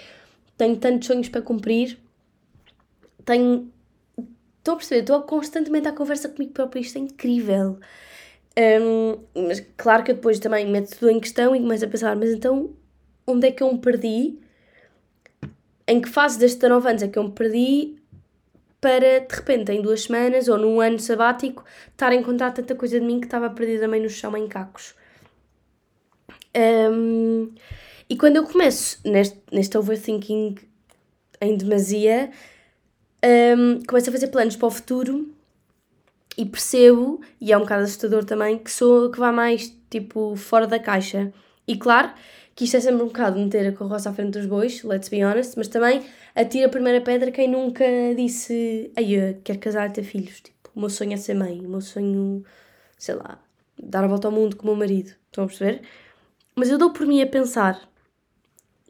tenho 0.56 0.76
tantos 0.76 1.06
sonhos 1.06 1.28
para 1.28 1.42
cumprir, 1.42 1.98
tenho. 3.24 3.72
Estou 4.58 4.74
a 4.74 4.76
perceber, 4.78 5.00
estou 5.02 5.22
constantemente 5.22 5.88
à 5.88 5.92
conversa 5.92 6.26
comigo 6.28 6.54
próprio, 6.54 6.80
isto 6.80 6.96
é 6.96 7.00
incrível. 7.02 7.78
Um, 8.56 9.18
mas 9.48 9.60
claro 9.76 10.04
que 10.04 10.12
eu 10.12 10.14
depois 10.14 10.38
também 10.38 10.70
meto 10.70 10.96
tudo 10.96 11.10
em 11.10 11.18
questão 11.18 11.56
e 11.56 11.60
começo 11.60 11.84
a 11.84 11.88
pensar, 11.88 12.14
mas 12.14 12.30
então 12.30 12.72
onde 13.26 13.48
é 13.48 13.50
que 13.50 13.62
eu 13.62 13.72
me 13.72 13.80
perdi? 13.80 14.38
Em 15.86 16.00
que 16.00 16.08
fase 16.08 16.38
destes 16.38 16.60
19 16.60 16.88
anos 16.88 17.02
é 17.02 17.08
que 17.08 17.18
eu 17.18 17.24
me 17.24 17.32
perdi 17.32 17.96
para 18.80 19.20
de 19.20 19.34
repente 19.34 19.72
em 19.72 19.82
duas 19.82 20.02
semanas 20.02 20.46
ou 20.46 20.58
num 20.58 20.80
ano 20.80 20.98
sabático 20.98 21.64
estar 21.90 22.12
a 22.12 22.14
encontrar 22.14 22.52
tanta 22.52 22.74
coisa 22.74 23.00
de 23.00 23.04
mim 23.04 23.18
que 23.18 23.26
estava 23.26 23.50
perdida 23.50 23.80
também 23.80 24.00
no 24.00 24.08
chão 24.08 24.36
em 24.36 24.46
cacos. 24.46 24.94
Um, 26.56 27.52
e 28.08 28.16
quando 28.16 28.36
eu 28.36 28.44
começo 28.44 29.00
neste, 29.04 29.40
neste 29.50 29.76
overthinking 29.76 30.56
em 31.40 31.56
demasia, 31.56 32.30
um, 33.56 33.82
começo 33.84 34.10
a 34.10 34.12
fazer 34.12 34.28
planos 34.28 34.54
para 34.54 34.68
o 34.68 34.70
futuro 34.70 35.33
e 36.36 36.44
percebo, 36.44 37.20
e 37.40 37.52
é 37.52 37.56
um 37.56 37.60
bocado 37.60 37.84
assustador 37.84 38.24
também, 38.24 38.58
que 38.58 38.70
sou 38.70 39.10
que 39.10 39.18
vá 39.18 39.32
mais 39.32 39.76
tipo 39.90 40.34
fora 40.36 40.66
da 40.66 40.78
caixa. 40.78 41.32
E 41.66 41.76
claro 41.76 42.12
que 42.54 42.64
isto 42.64 42.76
é 42.76 42.80
sempre 42.80 43.02
um 43.02 43.06
bocado 43.06 43.38
meter 43.38 43.66
a 43.66 43.72
carroça 43.72 44.10
à 44.10 44.12
frente 44.12 44.32
dos 44.32 44.46
bois, 44.46 44.82
let's 44.82 45.08
be 45.08 45.24
honest, 45.24 45.56
mas 45.56 45.68
também 45.68 46.02
atira 46.34 46.66
a 46.66 46.68
primeira 46.68 47.00
pedra 47.00 47.30
quem 47.30 47.48
nunca 47.48 47.84
disse 48.16 48.92
ai, 48.96 49.14
eu 49.14 49.40
quero 49.42 49.58
casar 49.58 49.88
e 49.88 49.92
ter 49.92 50.02
filhos. 50.02 50.40
Tipo, 50.40 50.70
o 50.74 50.80
meu 50.80 50.90
sonho 50.90 51.14
é 51.14 51.16
ser 51.16 51.34
mãe, 51.34 51.60
o 51.64 51.68
meu 51.68 51.80
sonho, 51.80 52.44
sei 52.98 53.14
lá, 53.14 53.38
dar 53.80 54.04
a 54.04 54.06
volta 54.06 54.28
ao 54.28 54.32
mundo 54.32 54.56
com 54.56 54.64
o 54.64 54.66
meu 54.66 54.76
marido. 54.76 55.12
Estão 55.26 55.44
a 55.44 55.46
perceber? 55.46 55.82
Mas 56.54 56.70
eu 56.70 56.78
dou 56.78 56.92
por 56.92 57.06
mim 57.06 57.20
a 57.22 57.26
pensar, 57.26 57.80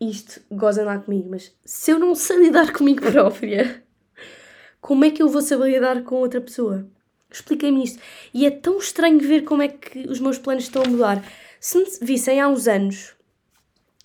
isto, 0.01 0.41
gozem 0.51 0.85
lá 0.85 0.99
comigo, 0.99 1.29
mas 1.31 1.55
se 1.65 1.91
eu 1.91 1.99
não 1.99 2.15
sei 2.15 2.37
lidar 2.45 2.73
comigo 2.73 3.01
própria, 3.11 3.83
como 4.81 5.05
é 5.05 5.11
que 5.11 5.23
eu 5.23 5.29
vou 5.29 5.41
saber 5.41 5.73
lidar 5.73 6.03
com 6.03 6.17
outra 6.17 6.41
pessoa? 6.41 6.87
Expliquei-me 7.35 7.83
isto. 7.83 8.01
E 8.33 8.47
é 8.47 8.51
tão 8.51 8.79
estranho 8.79 9.19
ver 9.19 9.43
como 9.43 9.63
é 9.63 9.69
que 9.69 10.09
os 10.09 10.21
meus 10.21 10.39
planos 10.39 10.65
estão 10.65 10.83
a 10.83 10.89
mudar. 10.89 11.25
Se 11.59 11.79
me 11.79 11.85
vissem 12.01 12.41
há 12.41 12.49
uns 12.49 12.69
anos, 12.69 13.15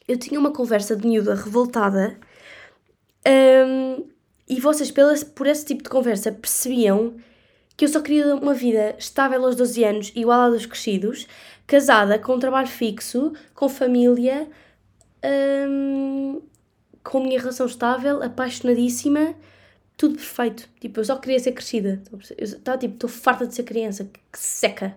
eu 0.07 0.17
tinha 0.17 0.39
uma 0.39 0.51
conversa 0.51 0.95
de 0.95 1.07
miúda 1.07 1.35
revoltada 1.35 2.17
um, 3.27 4.07
e 4.47 4.59
vocês, 4.59 4.89
pela, 4.89 5.15
por 5.35 5.45
esse 5.45 5.65
tipo 5.65 5.83
de 5.83 5.89
conversa, 5.89 6.31
percebiam 6.31 7.15
que 7.77 7.85
eu 7.85 7.89
só 7.89 8.01
queria 8.01 8.35
uma 8.35 8.53
vida 8.53 8.95
estável 8.97 9.45
aos 9.45 9.55
12 9.55 9.83
anos, 9.83 10.11
igual 10.15 10.41
à 10.41 10.49
dos 10.49 10.65
crescidos, 10.65 11.27
casada, 11.67 12.17
com 12.17 12.35
um 12.35 12.39
trabalho 12.39 12.67
fixo, 12.67 13.33
com 13.53 13.69
família, 13.69 14.49
um, 15.69 16.41
com 17.03 17.19
a 17.19 17.21
minha 17.21 17.39
relação 17.39 17.67
estável, 17.67 18.23
apaixonadíssima 18.23 19.35
tudo 19.99 20.15
perfeito. 20.15 20.69
Tipo, 20.79 21.01
eu 21.01 21.03
só 21.03 21.17
queria 21.17 21.37
ser 21.39 21.51
crescida. 21.51 22.01
Estava 22.37 22.77
tipo, 22.77 22.93
estou 22.93 23.09
farta 23.09 23.45
de 23.45 23.53
ser 23.53 23.63
criança, 23.63 24.09
que 24.31 24.39
seca. 24.39 24.95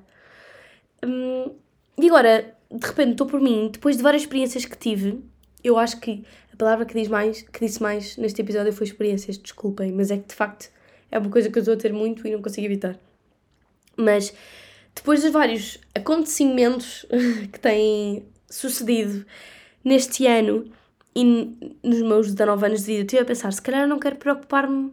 Hum, 1.04 1.50
e 1.98 2.06
agora, 2.06 2.54
de 2.70 2.86
repente, 2.86 3.10
estou 3.10 3.26
por 3.26 3.40
mim, 3.40 3.68
depois 3.72 3.96
de 3.96 4.02
várias 4.02 4.22
experiências 4.22 4.64
que 4.64 4.78
tive, 4.78 5.20
eu 5.64 5.76
acho 5.76 5.98
que 5.98 6.24
a 6.52 6.56
palavra 6.56 6.86
que, 6.86 6.94
diz 6.94 7.08
mais, 7.08 7.42
que 7.42 7.66
disse 7.66 7.82
mais 7.82 8.16
neste 8.16 8.40
episódio 8.40 8.72
foi 8.72 8.86
experiências, 8.86 9.36
desculpem, 9.36 9.90
mas 9.90 10.12
é 10.12 10.18
que 10.18 10.28
de 10.28 10.34
facto 10.36 10.70
é 11.10 11.18
uma 11.18 11.30
coisa 11.30 11.50
que 11.50 11.58
eu 11.58 11.62
estou 11.62 11.74
a 11.74 11.76
ter 11.76 11.92
muito 11.92 12.24
e 12.24 12.30
não 12.30 12.40
consigo 12.40 12.64
evitar. 12.64 12.96
Mas 13.96 14.32
depois 14.94 15.22
dos 15.22 15.32
vários 15.32 15.78
acontecimentos 15.96 17.04
que 17.52 17.58
têm 17.58 18.24
sucedido 18.48 19.26
neste 19.84 20.28
ano, 20.28 20.70
e 21.14 21.24
nos 21.82 22.00
meus 22.02 22.32
19 22.32 22.66
anos 22.66 22.80
de 22.80 22.86
vida, 22.86 23.00
estive 23.02 23.22
a 23.22 23.24
pensar: 23.24 23.52
se 23.52 23.62
calhar 23.62 23.86
não 23.86 23.98
quero 23.98 24.16
preocupar-me 24.16 24.92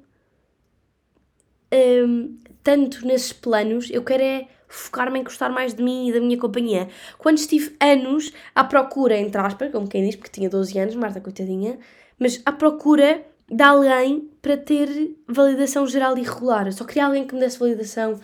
um, 1.74 2.38
tanto 2.64 3.06
nesses 3.06 3.34
planos, 3.34 3.90
eu 3.90 4.04
quero 4.04 4.24
é 4.24 4.48
focar-me 4.68 5.20
em 5.20 5.24
gostar 5.24 5.50
mais 5.50 5.74
de 5.74 5.82
mim 5.82 6.10
e 6.10 6.14
da 6.14 6.20
minha 6.20 6.38
companhia. 6.38 6.90
Quando 7.18 7.38
estive 7.38 7.76
anos 7.80 8.32
à 8.54 8.64
procura, 8.64 9.18
entre 9.18 9.42
aspas, 9.42 9.72
como 9.72 9.88
quem 9.88 10.06
diz, 10.06 10.16
porque 10.16 10.32
tinha 10.32 10.50
12 10.50 10.78
anos, 10.78 10.96
Marta, 10.96 11.20
coitadinha, 11.20 11.80
mas 12.20 12.42
à 12.46 12.52
procura 12.52 13.26
de 13.50 13.64
alguém 13.64 14.30
para 14.42 14.58
ter 14.58 15.16
validação 15.28 15.88
geral 15.88 16.18
e 16.18 16.22
regular. 16.22 16.68
Eu 16.68 16.72
só 16.72 16.86
queria 16.86 17.06
alguém 17.06 17.26
que 17.26 17.34
me 17.34 17.40
desse 17.40 17.58
validação 17.58 18.20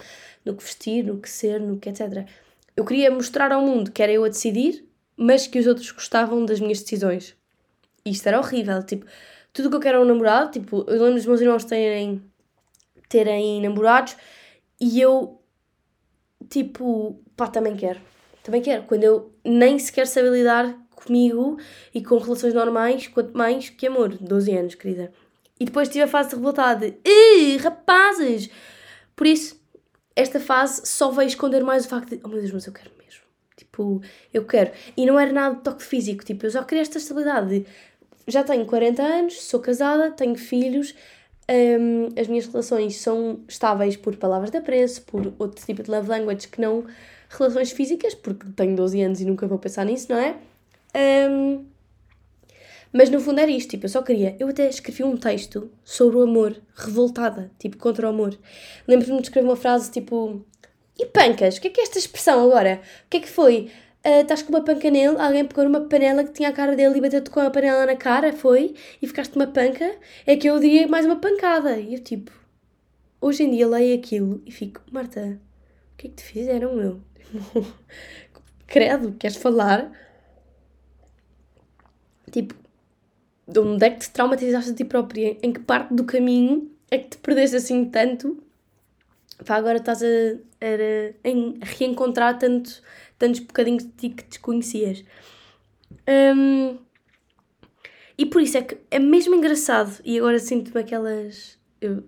no 0.45 0.55
que 0.55 0.63
vestir, 0.63 1.03
no 1.03 1.17
que 1.19 1.29
ser, 1.29 1.60
no 1.60 1.77
que 1.79 1.89
etc. 1.89 2.27
Eu 2.75 2.86
queria 2.86 3.10
mostrar 3.10 3.51
ao 3.51 3.62
mundo 3.62 3.91
que 3.91 4.03
era 4.03 4.12
eu 4.12 4.23
a 4.23 4.27
decidir, 4.27 4.86
mas 5.17 5.47
que 5.47 5.58
os 5.58 5.65
outros 5.65 5.89
gostavam 5.91 6.45
das 6.45 6.60
minhas 6.60 6.81
decisões 6.81 7.36
isto 8.05 8.27
era 8.27 8.39
horrível. 8.39 8.83
Tipo, 8.83 9.05
tudo 9.51 9.67
o 9.67 9.69
que 9.69 9.77
eu 9.77 9.81
quero 9.81 9.97
é 9.97 10.01
um 10.01 10.05
namorado. 10.05 10.51
Tipo, 10.51 10.85
eu 10.87 11.03
lembro 11.03 11.15
dos 11.15 11.25
meus 11.25 11.41
irmãos 11.41 11.63
terem, 11.63 12.21
terem 13.09 13.61
namorados 13.61 14.15
e 14.79 14.99
eu, 15.01 15.41
tipo, 16.49 17.21
pá, 17.35 17.47
também 17.47 17.75
quero. 17.75 17.99
Também 18.43 18.61
quero. 18.61 18.83
Quando 18.83 19.03
eu 19.03 19.33
nem 19.43 19.79
sequer 19.79 20.07
sabia 20.07 20.29
lidar 20.29 20.77
comigo 20.95 21.57
e 21.93 22.03
com 22.03 22.17
relações 22.17 22.53
normais, 22.53 23.07
quanto 23.07 23.35
mais 23.37 23.69
que 23.69 23.87
amor. 23.87 24.17
12 24.17 24.55
anos, 24.55 24.75
querida. 24.75 25.11
E 25.59 25.65
depois 25.65 25.87
tive 25.87 26.03
a 26.03 26.07
fase 26.07 26.29
de 26.29 26.35
revoltada 26.35 26.91
de 26.91 27.57
rapazes! 27.57 28.49
Por 29.15 29.25
isso, 29.25 29.59
esta 30.15 30.39
fase 30.39 30.85
só 30.85 31.11
veio 31.11 31.27
esconder 31.27 31.63
mais 31.63 31.85
o 31.85 31.89
facto 31.89 32.09
de, 32.09 32.21
oh 32.23 32.27
meu 32.27 32.39
Deus, 32.39 32.51
mas 32.51 32.67
eu 32.67 32.73
quero 32.73 32.91
mesmo. 32.97 33.21
Tipo, 33.55 34.01
eu 34.33 34.45
quero. 34.45 34.71
E 34.97 35.05
não 35.05 35.17
era 35.17 35.31
nada 35.31 35.55
de 35.55 35.61
toque 35.61 35.83
físico, 35.83 36.25
tipo, 36.25 36.45
eu 36.45 36.51
só 36.51 36.63
queria 36.63 36.81
esta 36.81 36.97
estabilidade 36.97 37.59
de 37.59 37.65
já 38.27 38.43
tenho 38.43 38.65
40 38.65 39.01
anos, 39.01 39.41
sou 39.41 39.59
casada, 39.59 40.11
tenho 40.11 40.35
filhos, 40.35 40.95
um, 41.49 42.19
as 42.19 42.27
minhas 42.27 42.47
relações 42.47 42.97
são 42.97 43.39
estáveis 43.47 43.95
por 43.95 44.15
palavras 44.15 44.49
de 44.49 44.57
apreço, 44.57 45.03
por 45.03 45.33
outro 45.38 45.63
tipo 45.63 45.83
de 45.83 45.91
love 45.91 46.09
language 46.09 46.47
que 46.47 46.59
não 46.59 46.85
relações 47.29 47.71
físicas, 47.71 48.15
porque 48.15 48.47
tenho 48.55 48.75
12 48.75 49.01
anos 49.01 49.21
e 49.21 49.25
nunca 49.25 49.47
vou 49.47 49.59
pensar 49.59 49.85
nisso, 49.85 50.07
não 50.09 50.17
é? 50.17 50.35
Um, 51.29 51.65
mas 52.91 53.09
no 53.09 53.19
fundo 53.19 53.41
era 53.41 53.51
isto, 53.51 53.71
tipo, 53.71 53.85
eu 53.85 53.89
só 53.89 54.01
queria. 54.01 54.35
Eu 54.39 54.47
até 54.47 54.69
escrevi 54.69 55.03
um 55.03 55.17
texto 55.17 55.69
sobre 55.83 56.17
o 56.17 56.21
amor, 56.21 56.55
revoltada, 56.73 57.51
tipo, 57.59 57.77
contra 57.77 58.07
o 58.07 58.09
amor. 58.09 58.38
Lembro-me 58.88 59.17
de 59.17 59.27
escrever 59.27 59.45
uma 59.45 59.57
frase 59.57 59.91
tipo: 59.91 60.45
E 60.97 61.05
pancas? 61.05 61.57
O 61.57 61.61
que 61.61 61.67
é 61.67 61.71
que 61.71 61.81
é 61.81 61.83
esta 61.83 61.99
expressão 61.99 62.41
agora? 62.45 62.81
O 63.05 63.09
que 63.09 63.17
é 63.17 63.19
que 63.19 63.27
foi? 63.27 63.69
Uh, 64.05 64.21
estás 64.21 64.43
com 64.43 64.49
uma 64.49 64.63
panca 64.63 64.89
nele, 64.89 65.17
alguém 65.19 65.45
pegou 65.45 65.63
numa 65.63 65.81
panela 65.81 66.23
que 66.23 66.31
tinha 66.31 66.49
a 66.49 66.53
cara 66.53 66.75
dele 66.75 66.97
e 66.97 67.01
bateu-te 67.01 67.29
com 67.29 67.39
a 67.39 67.49
panela 67.49 67.85
na 67.85 67.95
cara, 67.95 68.31
foi, 68.31 68.75
e 69.01 69.07
ficaste 69.07 69.35
uma 69.35 69.47
panca, 69.47 69.95
é 70.25 70.37
que 70.37 70.47
eu 70.47 70.59
diria 70.59 70.87
mais 70.87 71.05
uma 71.05 71.15
pancada. 71.17 71.77
E 71.77 71.95
eu 71.95 71.99
tipo, 71.99 72.31
hoje 73.19 73.43
em 73.43 73.51
dia 73.51 73.67
leio 73.67 73.97
aquilo 73.97 74.41
e 74.45 74.51
fico, 74.51 74.81
Marta, 74.91 75.39
o 75.93 75.97
que 75.97 76.07
é 76.07 76.09
que 76.09 76.15
te 76.15 76.23
fizeram, 76.23 76.75
meu? 76.75 77.01
Credo, 78.67 79.13
queres 79.13 79.37
falar? 79.37 79.91
Tipo, 82.31 82.55
de 83.47 83.59
onde 83.59 83.85
é 83.85 83.89
que 83.91 83.99
te 83.99 84.09
traumatizaste 84.09 84.71
a 84.71 84.73
ti 84.73 84.83
própria? 84.83 85.37
Em 85.41 85.53
que 85.53 85.59
parte 85.59 85.93
do 85.93 86.03
caminho 86.03 86.71
é 86.89 86.97
que 86.97 87.09
te 87.09 87.17
perdeste 87.17 87.55
assim 87.55 87.85
tanto? 87.85 88.43
Pá, 89.45 89.55
agora 89.55 89.77
estás 89.77 90.01
a, 90.01 90.05
a, 90.05 91.61
a 91.61 91.65
reencontrar 91.65 92.39
tanto 92.39 92.81
tantos 93.25 93.39
bocadinhos 93.39 93.83
de 93.83 93.89
ti 93.91 94.09
que 94.09 94.23
desconhecias. 94.23 95.03
Um, 96.07 96.77
e 98.17 98.25
por 98.25 98.41
isso 98.41 98.57
é 98.57 98.61
que 98.61 98.77
é 98.91 98.99
mesmo 98.99 99.35
engraçado. 99.35 99.99
E 100.05 100.17
agora 100.19 100.38
sinto-me 100.38 100.81
aquelas. 100.81 101.57
Eu, 101.81 102.03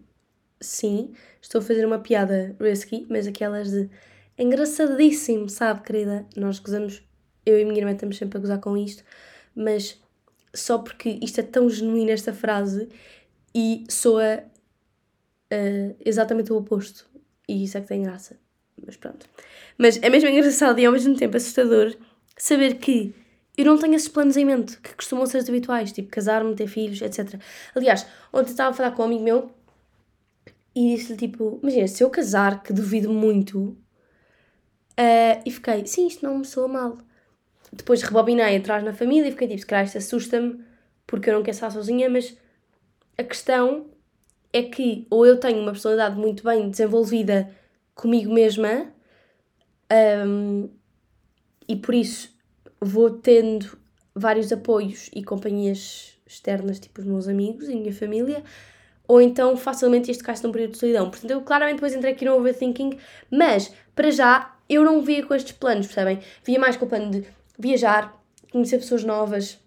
sim, 0.62 1.14
estou 1.42 1.60
a 1.60 1.64
fazer 1.64 1.86
uma 1.86 2.00
piada 2.00 2.56
risky, 2.60 3.08
mas 3.10 3.26
aquelas 3.26 3.72
de. 3.72 3.90
engraçadíssimo, 4.38 5.50
sabe, 5.50 5.82
querida? 5.82 6.26
Nós 6.36 6.60
gozamos. 6.60 7.04
Eu 7.46 7.58
e 7.60 7.64
a 7.64 7.66
minha 7.66 7.80
irmã 7.80 7.92
estamos 7.92 8.18
sempre 8.18 8.38
a 8.38 8.42
gozar 8.42 8.60
com 8.60 8.78
isto, 8.78 9.04
mas 9.56 10.00
só 10.54 10.78
porque 10.78 11.18
isto 11.22 11.40
é 11.40 11.44
tão 11.44 11.70
genuíno, 11.70 12.12
esta 12.12 12.34
frase, 12.34 12.90
e 13.56 13.86
soa 13.90 14.44
uh, 15.52 15.96
exatamente 16.06 16.52
o 16.52 16.58
oposto. 16.58 17.10
E 17.48 17.64
isso 17.64 17.78
é 17.78 17.82
que 17.82 17.88
tem 17.88 18.04
graça. 18.04 18.38
Mas 18.86 18.98
pronto. 18.98 19.26
Mas 19.78 20.02
é 20.02 20.10
mesmo 20.10 20.30
engraçado 20.30 20.80
e 20.80 20.86
ao 20.86 20.94
mesmo 20.94 21.16
tempo 21.16 21.38
assustador 21.38 21.96
saber 22.38 22.76
que 22.76 23.14
eu 23.58 23.66
não 23.66 23.78
tenho 23.78 23.96
esses 23.96 24.08
planos 24.08 24.38
em 24.38 24.46
mente, 24.46 24.78
que 24.78 24.94
costumam 24.96 25.26
ser 25.26 25.40
os 25.40 25.50
habituais, 25.50 25.92
tipo 25.92 26.10
casar-me, 26.10 26.56
ter 26.56 26.68
filhos, 26.68 27.02
etc. 27.02 27.40
Aliás, 27.76 28.06
ontem 28.32 28.52
estava 28.52 28.70
a 28.70 28.74
falar 28.74 28.92
com 28.92 29.02
um 29.02 29.06
amigo 29.06 29.24
meu 29.24 29.52
e 30.76 30.96
disse-lhe 30.96 31.18
tipo: 31.18 31.60
Imagina, 31.64 31.88
se 31.88 32.04
eu 32.04 32.10
casar, 32.10 32.62
que 32.62 32.72
duvido 32.72 33.12
muito, 33.12 33.60
uh, 33.60 35.42
e 35.44 35.52
fiquei: 35.52 35.88
Sim, 35.88 36.06
isto 36.06 36.24
não 36.24 36.38
me 36.38 36.46
soa 36.46 36.68
mal. 36.68 36.98
Depois 37.74 38.02
rebobinei 38.04 38.56
atrás 38.58 38.84
na 38.84 38.94
família 38.94 39.28
e 39.28 39.32
fiquei 39.32 39.48
tipo: 39.48 39.60
Se 39.60 39.66
calhar 39.66 39.86
isto 39.86 39.98
assusta-me 39.98 40.64
porque 41.08 41.30
eu 41.30 41.34
não 41.34 41.42
quero 41.42 41.56
estar 41.56 41.72
sozinha, 41.72 42.10
mas 42.10 42.38
a 43.18 43.24
questão 43.24 43.88
é 44.54 44.62
que 44.62 45.08
ou 45.10 45.26
eu 45.26 45.40
tenho 45.40 45.60
uma 45.60 45.72
personalidade 45.72 46.16
muito 46.16 46.44
bem 46.44 46.70
desenvolvida 46.70 47.50
comigo 47.98 48.32
mesma 48.32 48.94
um, 50.26 50.70
e 51.68 51.76
por 51.76 51.94
isso 51.94 52.34
vou 52.80 53.10
tendo 53.10 53.78
vários 54.16 54.52
apoios 54.52 55.10
e 55.14 55.24
companhias 55.24 56.16
externas, 56.26 56.80
tipo 56.80 57.02
os 57.02 57.08
meus 57.08 57.28
amigos 57.28 57.68
e 57.68 57.74
a 57.74 57.76
minha 57.76 57.94
família, 57.94 58.44
ou 59.08 59.20
então 59.20 59.58
facilmente 59.58 60.12
este 60.12 60.24
cai 60.24 60.36
num 60.44 60.52
período 60.52 60.72
de 60.72 60.78
solidão. 60.78 61.10
Portanto, 61.10 61.32
eu 61.32 61.42
claramente 61.42 61.76
depois 61.76 61.96
entrei 61.96 62.14
aqui 62.14 62.24
no 62.24 62.36
overthinking, 62.36 62.98
mas 63.32 63.74
para 63.96 64.12
já 64.12 64.56
eu 64.70 64.84
não 64.84 65.02
via 65.02 65.26
com 65.26 65.34
estes 65.34 65.54
planos, 65.54 65.88
percebem? 65.88 66.20
Via 66.44 66.60
mais 66.60 66.78
com 66.78 66.86
o 66.86 66.90
plano 66.90 67.10
de 67.12 67.26
viajar, 67.58 68.22
conhecer 68.52 68.78
pessoas 68.78 69.04
novas, 69.04 69.60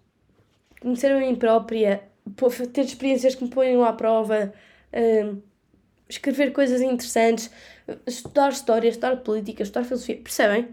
conhecer 0.79 1.11
a 1.11 1.19
mim 1.19 1.35
própria, 1.35 2.03
ter 2.71 2.81
experiências 2.81 3.35
que 3.35 3.43
me 3.43 3.49
ponham 3.49 3.83
à 3.83 3.93
prova, 3.93 4.53
escrever 6.07 6.51
coisas 6.51 6.81
interessantes, 6.81 7.49
estudar 8.05 8.49
história, 8.49 8.89
estudar 8.89 9.17
política, 9.17 9.63
estudar 9.63 9.83
filosofia, 9.83 10.17
percebem? 10.17 10.69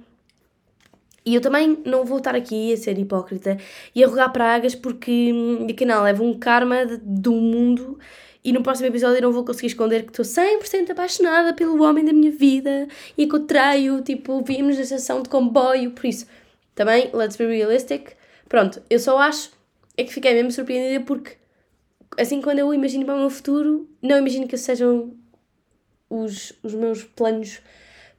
E 1.25 1.35
eu 1.35 1.41
também 1.41 1.79
não 1.85 2.05
vou 2.05 2.19
estar 2.19 2.35
aqui 2.35 2.73
a 2.73 2.77
ser 2.77 2.99
hipócrita 2.99 3.59
e 3.95 4.03
a 4.03 4.07
rogar 4.07 4.33
pragas 4.33 4.75
porque 4.75 5.33
de 5.67 5.75
canal 5.75 6.03
levo 6.05 6.25
um 6.25 6.39
karma 6.39 6.87
do 7.03 7.33
mundo 7.33 7.99
e 8.43 8.53
no 8.53 8.63
próximo 8.63 8.87
episódio 8.87 9.19
eu 9.19 9.23
não 9.23 9.33
vou 9.33 9.45
conseguir 9.45 9.67
esconder 9.67 10.05
que 10.05 10.11
estou 10.11 10.25
100% 10.25 10.91
apaixonada 10.91 11.53
pelo 11.53 11.83
homem 11.83 12.05
da 12.05 12.13
minha 12.13 12.31
vida 12.31 12.89
e 13.17 13.27
que 13.27 13.37
o 13.37 13.41
traio, 13.41 14.01
tipo, 14.01 14.43
vimos 14.43 14.77
na 14.77 14.83
estação 14.83 15.23
de 15.23 15.29
comboio, 15.29 15.91
por 15.91 16.07
isso, 16.07 16.27
também, 16.75 17.11
let's 17.13 17.37
be 17.37 17.45
realistic. 17.45 18.13
Pronto, 18.49 18.81
eu 18.89 18.99
só 18.99 19.19
acho 19.19 19.51
é 19.99 20.05
que 20.05 20.13
fiquei 20.13 20.33
mesmo 20.33 20.53
surpreendida 20.53 21.05
porque, 21.05 21.33
assim, 22.17 22.41
quando 22.41 22.61
eu 22.61 22.73
imagino 22.73 23.05
para 23.05 23.17
o 23.17 23.19
meu 23.19 23.31
futuro, 23.31 23.89
não 24.01 24.17
imagino 24.17 24.47
que 24.47 24.57
sejam 24.57 25.13
os, 26.09 26.53
os 26.63 26.75
meus 26.75 27.05
planos 27.05 27.61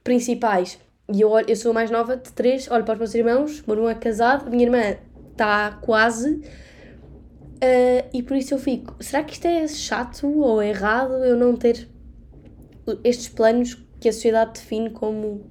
principais. 0.02 0.78
E 1.12 1.20
eu, 1.20 1.30
eu 1.40 1.56
sou 1.56 1.72
a 1.72 1.74
mais 1.74 1.90
nova 1.90 2.16
de 2.16 2.32
três, 2.32 2.70
olho 2.70 2.84
para 2.84 2.94
os 2.94 2.98
meus 2.98 3.14
irmãos, 3.14 3.62
meu 3.66 3.76
irmão 3.76 3.90
é 3.90 3.94
casado, 3.94 4.46
a 4.46 4.50
minha 4.50 4.64
irmã 4.64 4.96
está 5.32 5.72
quase. 5.82 6.36
Uh, 7.62 8.08
e 8.12 8.22
por 8.22 8.36
isso 8.36 8.54
eu 8.54 8.58
fico, 8.58 8.96
será 9.00 9.22
que 9.22 9.34
isto 9.34 9.44
é 9.46 9.66
chato 9.68 10.26
ou 10.26 10.62
errado 10.62 11.12
eu 11.24 11.36
não 11.36 11.54
ter 11.56 11.88
estes 13.04 13.28
planos 13.28 13.76
que 14.00 14.08
a 14.08 14.12
sociedade 14.12 14.52
define 14.54 14.90
como 14.90 15.44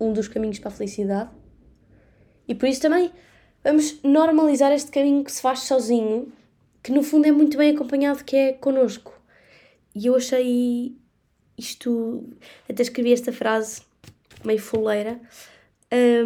um 0.00 0.12
dos 0.12 0.26
caminhos 0.26 0.58
para 0.58 0.68
a 0.68 0.72
felicidade? 0.72 1.30
E 2.48 2.54
por 2.54 2.68
isso 2.68 2.80
também 2.80 3.10
vamos 3.62 4.00
normalizar 4.02 4.72
este 4.72 4.90
caminho 4.90 5.22
que 5.22 5.30
se 5.30 5.42
faz 5.42 5.60
sozinho, 5.60 6.32
que 6.82 6.92
no 6.92 7.02
fundo 7.02 7.26
é 7.26 7.32
muito 7.32 7.58
bem 7.58 7.74
acompanhado, 7.74 8.24
que 8.24 8.36
é 8.36 8.52
connosco. 8.54 9.12
E 9.94 10.06
eu 10.06 10.16
achei 10.16 10.96
isto, 11.60 12.24
até 12.68 12.82
escrevi 12.82 13.12
esta 13.12 13.32
frase 13.32 13.82
meio 14.44 14.58
fuleira, 14.58 15.20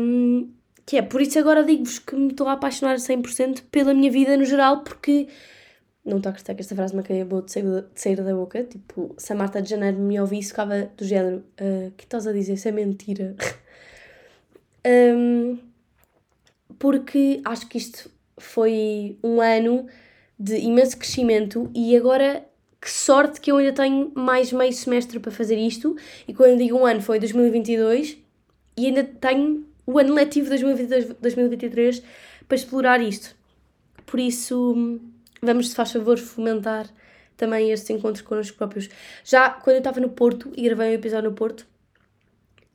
um, 0.01 0.51
que 0.87 0.97
é, 0.97 1.03
por 1.03 1.21
isso 1.21 1.39
agora 1.39 1.65
digo-vos 1.65 1.99
que 1.99 2.15
me 2.15 2.31
estou 2.31 2.49
a 2.49 2.53
apaixonar 2.53 2.97
100% 2.97 3.63
pela 3.71 3.95
minha 3.95 4.11
vida 4.11 4.37
no 4.37 4.45
geral, 4.45 4.83
porque 4.83 5.29
não 6.05 6.19
estou 6.19 6.29
a 6.29 6.33
acreditar 6.33 6.55
que 6.55 6.61
esta 6.61 6.75
frase 6.75 6.95
me 6.95 7.01
acabou 7.01 7.41
de 7.41 7.51
sair, 7.51 7.65
de 7.65 8.01
sair 8.01 8.17
da 8.17 8.35
boca, 8.35 8.63
tipo, 8.65 9.15
se 9.17 9.33
a 9.33 9.37
Marta 9.37 9.63
de 9.63 9.71
Janeiro 9.71 9.99
me 9.99 10.21
ouvisse, 10.21 10.51
ficava 10.51 10.91
do 10.97 11.05
género, 11.05 11.39
uh, 11.61 11.91
que 11.97 12.05
estás 12.05 12.27
a 12.27 12.33
dizer, 12.33 12.55
isso 12.55 12.69
é 12.69 12.73
mentira. 12.73 13.35
um, 15.17 15.59
porque 16.79 17.41
acho 17.45 17.67
que 17.69 17.79
isto 17.79 18.11
foi 18.37 19.19
um 19.23 19.41
ano 19.41 19.87
de 20.39 20.57
imenso 20.59 20.99
crescimento 20.99 21.71
e 21.75 21.97
agora 21.97 22.45
que 22.85 22.91
sorte 22.91 23.41
que 23.41 23.51
eu 23.51 23.57
ainda 23.57 23.73
tenho 23.73 24.13
mais 24.15 24.53
meio 24.53 24.71
semestre 24.71 25.19
para 25.19 25.33
fazer 25.33 25.57
isto. 25.57 25.97
E 26.29 26.35
quando 26.35 26.59
digo 26.59 26.77
um 26.77 26.85
ano, 26.85 27.01
foi 27.01 27.19
2022 27.19 28.19
e 28.77 28.87
ainda 28.87 29.03
tenho 29.03 29.67
o 29.87 29.99
ano 29.99 30.13
letivo 30.13 30.51
2022-2023 30.55 32.03
para 32.47 32.55
explorar 32.55 33.01
isto. 33.01 33.35
Por 34.05 34.21
isso, 34.21 35.01
vamos, 35.41 35.71
se 35.71 35.75
faz 35.75 35.93
favor, 35.93 36.19
fomentar 36.19 36.87
também 37.39 37.71
estes 37.71 37.89
encontros 37.89 38.21
connosco 38.21 38.59
próprios. 38.59 38.91
Já 39.25 39.49
quando 39.49 39.77
eu 39.77 39.79
estava 39.79 39.99
no 39.99 40.11
Porto 40.11 40.53
e 40.55 40.65
gravei 40.65 40.91
um 40.91 40.93
episódio 40.93 41.31
no 41.31 41.35
Porto, 41.35 41.67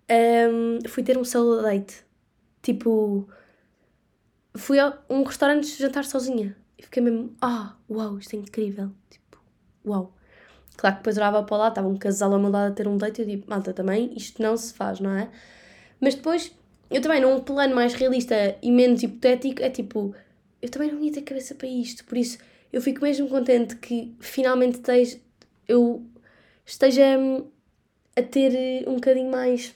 um, 0.10 0.89
fui 0.89 1.04
ter 1.04 1.19
um 1.19 1.24
solo 1.24 1.62
date. 1.62 2.04
Tipo, 2.63 3.30
fui 4.56 4.80
a 4.80 4.98
um 5.08 5.22
restaurante 5.22 5.67
jantar 5.67 6.04
sozinha. 6.04 6.58
E 6.80 6.82
fiquei 6.82 7.04
mesmo, 7.04 7.36
ah, 7.39 7.76
uau, 7.88 8.17
isto 8.17 8.36
é 8.36 8.39
incrível. 8.39 8.89
Tipo, 9.08 9.18
uau. 9.89 10.13
Claro 10.78 10.95
que 10.95 11.02
depois 11.02 11.17
olhava 11.17 11.43
para 11.43 11.58
lá, 11.58 11.67
estava 11.69 11.88
um 11.88 11.97
casal 11.97 12.38
meu 12.39 12.49
lado 12.49 12.71
a 12.71 12.75
ter 12.75 12.88
um 12.88 12.97
date 12.97 13.19
e 13.19 13.21
eu 13.23 13.28
digo, 13.28 13.45
malta, 13.47 13.73
também 13.73 14.13
isto 14.15 14.41
não 14.41 14.56
se 14.56 14.73
faz, 14.73 14.99
não 14.99 15.12
é? 15.12 15.30
Mas 15.99 16.15
depois, 16.15 16.52
eu 16.89 17.02
também, 17.02 17.21
num 17.21 17.39
plano 17.41 17.75
mais 17.75 17.93
realista 17.93 18.56
e 18.62 18.71
menos 18.71 19.04
hipotético, 19.04 19.62
é 19.62 19.69
tipo, 19.69 20.15
eu 20.62 20.69
também 20.69 20.91
não 20.91 21.04
ia 21.04 21.12
ter 21.12 21.21
cabeça 21.23 21.54
para 21.56 21.67
isto, 21.67 22.06
por 22.06 22.17
isso 22.17 22.38
eu 22.71 22.82
fico 22.82 23.02
mesmo 23.02 23.28
contente 23.28 23.75
que 23.75 24.15
finalmente 24.19 24.75
esteja, 24.75 25.19
eu 25.67 26.06
esteja 26.65 27.17
hum, 27.17 27.47
a 28.15 28.21
ter 28.21 28.88
um 28.88 28.95
bocadinho 28.95 29.30
mais 29.30 29.75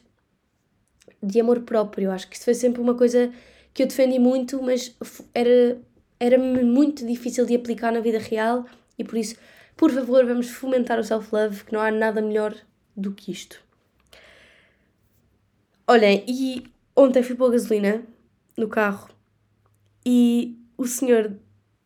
de 1.22 1.40
amor 1.40 1.62
próprio. 1.62 2.12
Acho 2.12 2.28
que 2.30 2.36
isto 2.36 2.46
foi 2.46 2.54
sempre 2.54 2.82
uma 2.82 2.96
coisa 2.96 3.32
que 3.74 3.84
eu 3.84 3.88
defendi 3.88 4.20
muito, 4.20 4.62
mas 4.62 4.96
era 5.34 5.78
era-me 6.20 6.64
muito 6.64 7.06
difícil 7.06 7.46
de 7.46 7.54
aplicar 7.56 7.92
na 7.92 8.00
vida 8.00 8.18
real 8.18 8.66
e 8.98 9.04
por 9.04 9.18
isso 9.18 9.36
por 9.76 9.92
favor, 9.92 10.26
vamos 10.26 10.50
fomentar 10.50 11.00
o 11.00 11.04
self-love, 11.04 11.64
que 11.64 11.74
não 11.74 11.82
há 11.82 11.92
nada 11.92 12.22
melhor 12.22 12.56
do 12.96 13.12
que 13.12 13.32
isto. 13.32 13.62
Olhem, 15.88 16.24
e 16.28 16.64
ontem 16.96 17.24
fui 17.24 17.36
pôr 17.36 17.52
gasolina 17.52 18.04
no 18.58 18.68
carro 18.68 19.10
e 20.06 20.58
o 20.78 20.88
senhor 20.88 21.36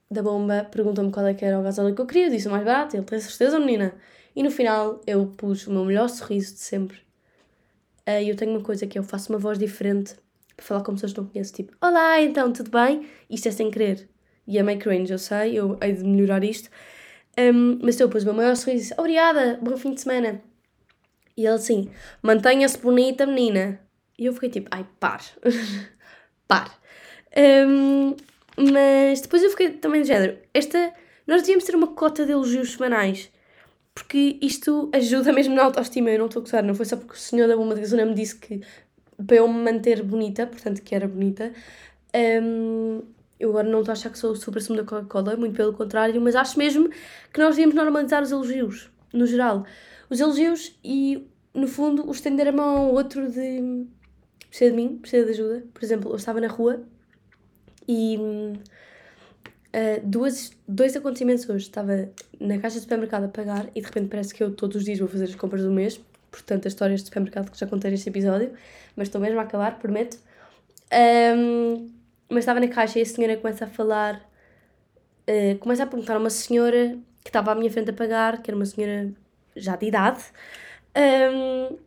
da 0.09 0.21
bomba 0.21 0.67
perguntou-me 0.71 1.11
qual 1.11 1.25
é 1.27 1.33
que 1.33 1.43
era 1.43 1.59
o 1.59 1.63
gasóleo 1.63 1.95
que 1.95 2.01
eu 2.01 2.05
queria. 2.05 2.27
Eu 2.27 2.31
disse 2.31 2.47
o 2.47 2.51
mais 2.51 2.63
barato, 2.63 2.95
ele 2.95 3.05
tem 3.05 3.19
certeza, 3.19 3.59
menina. 3.59 3.93
E 4.35 4.43
no 4.43 4.51
final 4.51 5.01
eu 5.05 5.27
pus 5.37 5.67
o 5.67 5.71
meu 5.71 5.83
melhor 5.85 6.09
sorriso 6.09 6.53
de 6.53 6.59
sempre. 6.59 6.99
Ah, 8.05 8.21
e 8.21 8.29
eu 8.29 8.35
tenho 8.35 8.51
uma 8.51 8.61
coisa 8.61 8.87
que 8.87 8.97
eu 8.97 9.03
faço 9.03 9.31
uma 9.33 9.39
voz 9.39 9.57
diferente 9.59 10.15
para 10.55 10.65
falar 10.65 10.83
com 10.83 10.93
pessoas 10.93 11.13
que 11.13 11.19
não 11.19 11.27
conheço. 11.27 11.53
Tipo, 11.53 11.75
olá, 11.81 12.21
então, 12.21 12.51
tudo 12.53 12.71
bem? 12.71 13.07
Isto 13.29 13.49
é 13.49 13.51
sem 13.51 13.69
querer. 13.69 14.07
E 14.47 14.57
é 14.57 14.63
meio 14.63 14.79
cringe, 14.79 15.11
eu 15.11 15.19
sei, 15.19 15.55
eu 15.59 15.77
hei 15.81 15.93
de 15.93 16.03
melhorar 16.03 16.43
isto. 16.43 16.69
Um, 17.37 17.79
mas 17.83 17.99
eu 17.99 18.09
pus 18.09 18.23
o 18.23 18.25
meu 18.25 18.33
maior 18.33 18.55
sorriso 18.55 18.77
e 18.77 18.81
disse: 18.81 18.95
Obrigada, 18.97 19.59
bom 19.61 19.77
fim 19.77 19.93
de 19.93 20.01
semana. 20.01 20.41
E 21.35 21.45
ele 21.45 21.55
assim: 21.55 21.89
Mantenha-se 22.21 22.77
bonita, 22.79 23.25
menina. 23.25 23.79
E 24.17 24.25
eu 24.25 24.33
fiquei 24.33 24.49
tipo: 24.49 24.67
Ai, 24.71 24.85
par. 24.99 25.21
par. 26.47 26.79
Um, 27.37 28.15
mas 28.57 29.21
depois 29.21 29.43
eu 29.43 29.51
fiquei 29.51 29.71
também 29.71 30.01
de 30.01 30.07
género: 30.07 30.37
Esta. 30.53 30.93
Nós 31.27 31.41
devíamos 31.41 31.65
ter 31.65 31.75
uma 31.75 31.87
cota 31.87 32.25
de 32.25 32.31
elogios 32.31 32.71
semanais. 32.71 33.29
Porque 33.93 34.37
isto 34.41 34.89
ajuda 34.93 35.33
mesmo 35.33 35.53
na 35.53 35.63
autoestima. 35.63 36.09
Eu 36.09 36.19
não 36.19 36.27
estou 36.27 36.39
a 36.39 36.43
gostar, 36.43 36.63
não 36.63 36.73
foi 36.73 36.85
só 36.85 36.95
porque 36.95 37.13
o 37.13 37.17
senhor 37.17 37.47
da 37.47 37.57
bomba 37.57 37.75
de 37.75 37.81
gasolina 37.81 38.07
me 38.07 38.15
disse 38.15 38.37
que 38.37 38.61
para 39.25 39.37
eu 39.37 39.47
me 39.47 39.59
manter 39.63 40.03
bonita, 40.03 40.47
portanto 40.47 40.81
que 40.81 40.95
era 40.95 41.07
bonita. 41.07 41.51
Um, 42.15 43.01
eu 43.39 43.49
agora 43.49 43.67
não 43.67 43.79
estou 43.79 43.91
a 43.91 43.93
achar 43.93 44.09
que 44.09 44.17
sou 44.17 44.35
super 44.35 44.61
sumo 44.61 44.77
da 44.77 44.83
Coca-Cola, 44.83 45.35
muito 45.35 45.55
pelo 45.55 45.73
contrário, 45.73 46.19
mas 46.21 46.35
acho 46.35 46.57
mesmo 46.57 46.89
que 47.33 47.39
nós 47.39 47.55
devíamos 47.55 47.75
normalizar 47.75 48.23
os 48.23 48.31
elogios, 48.31 48.89
no 49.13 49.25
geral. 49.25 49.65
Os 50.09 50.19
elogios 50.19 50.77
e, 50.83 51.27
no 51.53 51.67
fundo, 51.67 52.07
o 52.07 52.11
estender 52.11 52.47
a 52.47 52.51
mão 52.51 52.77
ao 52.77 52.93
outro 52.93 53.31
de 53.31 53.85
precisa 54.49 54.71
de 54.71 54.77
mim, 54.77 54.97
precisa 54.97 55.25
de 55.25 55.31
ajuda. 55.31 55.63
Por 55.73 55.83
exemplo, 55.83 56.11
eu 56.11 56.15
estava 56.15 56.41
na 56.41 56.47
rua 56.47 56.83
e 57.87 58.17
uh, 58.17 60.01
duas, 60.03 60.51
dois 60.67 60.95
acontecimentos 60.95 61.47
hoje. 61.47 61.65
Estava 61.65 62.09
na 62.39 62.57
caixa 62.57 62.75
de 62.75 62.81
supermercado 62.81 63.25
a 63.25 63.27
pagar 63.27 63.69
e 63.75 63.81
de 63.81 63.85
repente 63.85 64.07
parece 64.07 64.33
que 64.33 64.43
eu 64.43 64.53
todos 64.53 64.77
os 64.77 64.85
dias 64.85 64.99
vou 64.99 65.07
fazer 65.07 65.25
as 65.25 65.35
compras 65.35 65.61
do 65.61 65.71
mês. 65.71 65.99
Portanto, 66.31 66.67
as 66.67 66.73
histórias 66.73 67.01
de 67.01 67.07
supermercado 67.07 67.51
que 67.51 67.59
já 67.59 67.67
contei 67.67 67.91
neste 67.91 68.09
episódio, 68.09 68.51
mas 68.95 69.07
estou 69.07 69.21
mesmo 69.21 69.39
a 69.39 69.43
acabar, 69.43 69.79
prometo. 69.79 70.17
Um, 70.91 71.89
mas 72.29 72.39
estava 72.39 72.59
na 72.59 72.67
caixa 72.67 72.99
e 72.99 73.01
a 73.01 73.05
senhora 73.05 73.37
começa 73.37 73.65
a 73.65 73.67
falar, 73.67 74.21
uh, 75.27 75.57
começa 75.59 75.83
a 75.83 75.87
perguntar 75.87 76.15
a 76.15 76.19
uma 76.19 76.29
senhora 76.29 76.97
que 77.23 77.29
estava 77.29 77.51
à 77.51 77.55
minha 77.55 77.71
frente 77.71 77.89
a 77.89 77.93
pagar, 77.93 78.41
que 78.41 78.49
era 78.49 78.55
uma 78.55 78.65
senhora 78.65 79.13
já 79.55 79.75
de 79.75 79.87
idade, 79.87 80.23
um, 80.97 81.77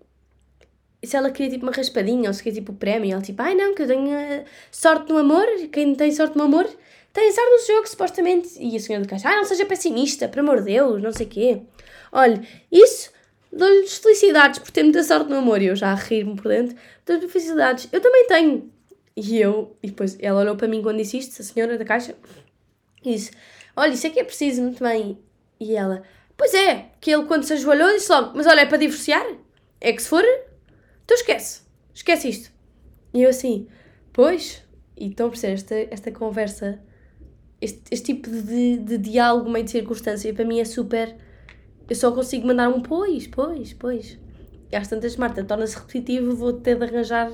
se 1.02 1.16
ela 1.16 1.30
queria 1.30 1.50
tipo 1.50 1.64
uma 1.64 1.72
raspadinha 1.72 2.28
ou 2.28 2.34
se 2.34 2.42
queria 2.42 2.60
tipo 2.60 2.72
prémio. 2.72 3.12
Ela 3.12 3.22
tipo, 3.22 3.40
ai 3.42 3.54
não, 3.54 3.74
que 3.74 3.82
eu 3.82 3.86
tenho 3.86 4.10
uh, 4.10 4.44
sorte 4.70 5.10
no 5.10 5.18
amor. 5.18 5.46
Quem 5.72 5.94
tem 5.94 6.12
sorte 6.12 6.36
no 6.36 6.44
amor 6.44 6.68
tem 7.12 7.32
sorte 7.32 7.50
no 7.50 7.74
jogo, 7.74 7.88
supostamente. 7.88 8.48
E 8.58 8.76
a 8.76 8.80
senhora 8.80 9.04
do 9.04 9.08
caixa, 9.08 9.28
ah, 9.28 9.36
não 9.36 9.44
seja 9.44 9.64
pessimista, 9.66 10.28
por 10.28 10.40
amor 10.40 10.58
de 10.58 10.72
Deus, 10.72 11.02
não 11.02 11.12
sei 11.12 11.26
o 11.26 11.28
quê. 11.28 11.62
Olha, 12.12 12.40
isso 12.70 13.10
dou-lhes 13.52 13.98
felicidades 13.98 14.60
por 14.60 14.70
ter 14.70 14.82
muita 14.82 15.02
sorte 15.02 15.28
no 15.30 15.36
amor. 15.36 15.60
E 15.62 15.66
eu 15.66 15.76
já 15.76 15.90
a 15.92 15.94
rir-me 15.94 16.36
por 16.36 16.48
dentro, 16.48 16.76
dou-lhe 17.06 17.28
felicidades. 17.28 17.88
Eu 17.92 18.00
também 18.00 18.26
tenho. 18.26 18.70
E 19.16 19.38
eu, 19.38 19.76
e 19.82 19.88
depois 19.88 20.16
ela 20.20 20.40
olhou 20.40 20.56
para 20.56 20.68
mim 20.68 20.82
quando 20.82 20.98
disse 20.98 21.18
isto, 21.18 21.40
a 21.40 21.44
senhora 21.44 21.76
da 21.76 21.84
caixa, 21.84 22.14
e 23.04 23.12
disse: 23.12 23.32
Olha, 23.76 23.92
isso 23.92 24.06
é 24.06 24.10
que 24.10 24.20
é 24.20 24.24
preciso, 24.24 24.62
muito 24.62 24.82
bem. 24.82 25.18
E 25.58 25.74
ela: 25.74 26.02
Pois 26.36 26.54
é, 26.54 26.90
que 27.00 27.10
ele 27.10 27.24
quando 27.24 27.44
se 27.44 27.52
ajoelhou 27.52 27.92
disse 27.92 28.10
logo: 28.10 28.36
Mas 28.36 28.46
olha, 28.46 28.60
é 28.60 28.66
para 28.66 28.78
divorciar? 28.78 29.26
É 29.80 29.92
que 29.92 30.02
se 30.02 30.08
for, 30.08 30.24
então 31.04 31.16
esquece, 31.16 31.62
esquece 31.92 32.28
isto. 32.28 32.52
E 33.12 33.22
eu 33.22 33.30
assim: 33.30 33.66
Pois, 34.12 34.62
e 34.96 35.08
estão 35.08 35.26
a 35.26 35.30
perceber 35.30 35.54
esta, 35.54 35.74
esta 35.90 36.12
conversa, 36.12 36.80
este, 37.60 37.82
este 37.90 38.14
tipo 38.14 38.30
de, 38.30 38.78
de 38.78 38.98
diálogo 38.98 39.50
meio 39.50 39.64
de 39.64 39.70
circunstância, 39.70 40.32
para 40.32 40.44
mim 40.44 40.60
é 40.60 40.64
super. 40.64 41.16
Eu 41.88 41.96
só 41.96 42.12
consigo 42.12 42.46
mandar 42.46 42.68
um 42.68 42.80
pois, 42.80 43.26
pois, 43.26 43.72
pois. 43.72 44.18
E 44.70 44.76
às 44.76 44.86
tantas, 44.86 45.16
Marta, 45.16 45.42
torna-se 45.42 45.76
repetitivo, 45.76 46.36
vou 46.36 46.52
ter 46.52 46.78
de 46.78 46.84
arranjar 46.84 47.32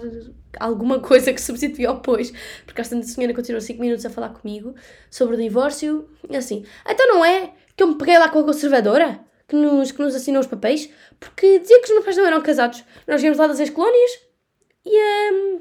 alguma 0.59 1.01
coisa 1.01 1.33
que 1.33 1.41
substitui 1.41 1.87
ao 1.87 2.01
pois. 2.01 2.33
Porque 2.65 2.81
às 2.81 2.89
tantas 2.89 3.11
a 3.11 3.15
senhora 3.15 3.35
continuou 3.35 3.61
5 3.61 3.81
minutos 3.81 4.05
a 4.07 4.11
falar 4.11 4.31
comigo 4.31 4.75
sobre 5.11 5.37
o 5.37 5.39
divórcio. 5.39 6.09
E 6.29 6.37
assim, 6.37 6.65
então 6.89 7.07
não 7.09 7.25
é 7.25 7.53
que 7.77 7.83
eu 7.83 7.89
me 7.89 7.97
peguei 7.97 8.19
lá 8.19 8.29
com 8.29 8.39
a 8.39 8.45
conservadora 8.45 9.21
que 9.49 9.55
nos, 9.55 9.93
que 9.93 10.01
nos 10.01 10.15
assinou 10.15 10.41
os 10.41 10.47
papéis? 10.47 10.89
Porque 11.21 11.59
dizia 11.59 11.81
que 11.81 11.87
os 11.87 11.93
meus 11.93 12.05
pais 12.05 12.17
não 12.17 12.27
eram 12.27 12.41
casados. 12.41 12.83
Nós 13.07 13.21
viemos 13.21 13.39
lá 13.39 13.47
das 13.47 13.61
ex-colónias 13.61 14.11
e, 14.85 15.33
um, 15.33 15.61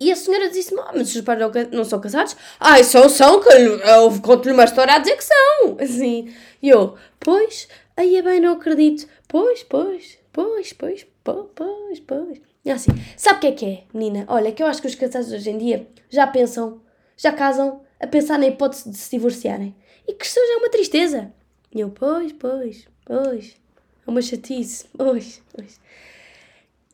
e 0.00 0.12
a 0.12 0.16
senhora 0.16 0.48
disse-me: 0.50 0.80
oh, 0.80 0.92
mas 0.94 1.14
os 1.14 1.20
pais 1.22 1.38
não, 1.38 1.50
não 1.72 1.84
são 1.84 2.00
casados? 2.00 2.36
Ai, 2.58 2.84
são, 2.84 3.08
são, 3.08 3.40
que 3.40 3.48
eu 3.48 4.20
conto-lhe 4.22 4.52
uma 4.52 4.64
história 4.64 4.94
a 4.94 4.98
dizer 4.98 5.16
que 5.16 5.24
são. 5.24 5.76
Assim, 5.80 6.32
e 6.62 6.68
eu, 6.68 6.96
pois, 7.20 7.68
aí 7.96 8.16
é 8.16 8.22
bem, 8.22 8.40
não 8.40 8.54
acredito. 8.54 9.08
Pois, 9.26 9.62
pois, 9.62 10.18
pois, 10.32 10.72
pois, 10.72 11.06
pois, 11.22 11.46
pois, 11.54 12.00
pois. 12.00 12.47
E 12.68 12.70
assim, 12.70 12.90
sabe 13.16 13.38
o 13.38 13.40
que 13.40 13.46
é 13.46 13.52
que 13.52 13.64
é, 13.64 13.84
menina? 13.94 14.26
Olha, 14.28 14.52
que 14.52 14.62
eu 14.62 14.66
acho 14.66 14.82
que 14.82 14.86
os 14.86 14.94
casados 14.94 15.32
hoje 15.32 15.48
em 15.48 15.56
dia 15.56 15.88
já 16.10 16.26
pensam, 16.26 16.82
já 17.16 17.32
casam 17.32 17.80
a 17.98 18.06
pensar 18.06 18.38
na 18.38 18.46
hipótese 18.46 18.90
de 18.90 18.98
se 18.98 19.10
divorciarem. 19.10 19.74
E 20.06 20.12
que 20.12 20.26
isso 20.26 20.34
já 20.34 20.52
é 20.52 20.56
uma 20.58 20.68
tristeza. 20.68 21.32
E 21.74 21.80
eu, 21.80 21.88
pois, 21.88 22.30
pois, 22.34 22.86
pois. 23.06 23.56
É 24.06 24.10
uma 24.10 24.20
chatice, 24.20 24.84
pois, 24.94 25.40
pois. 25.50 25.80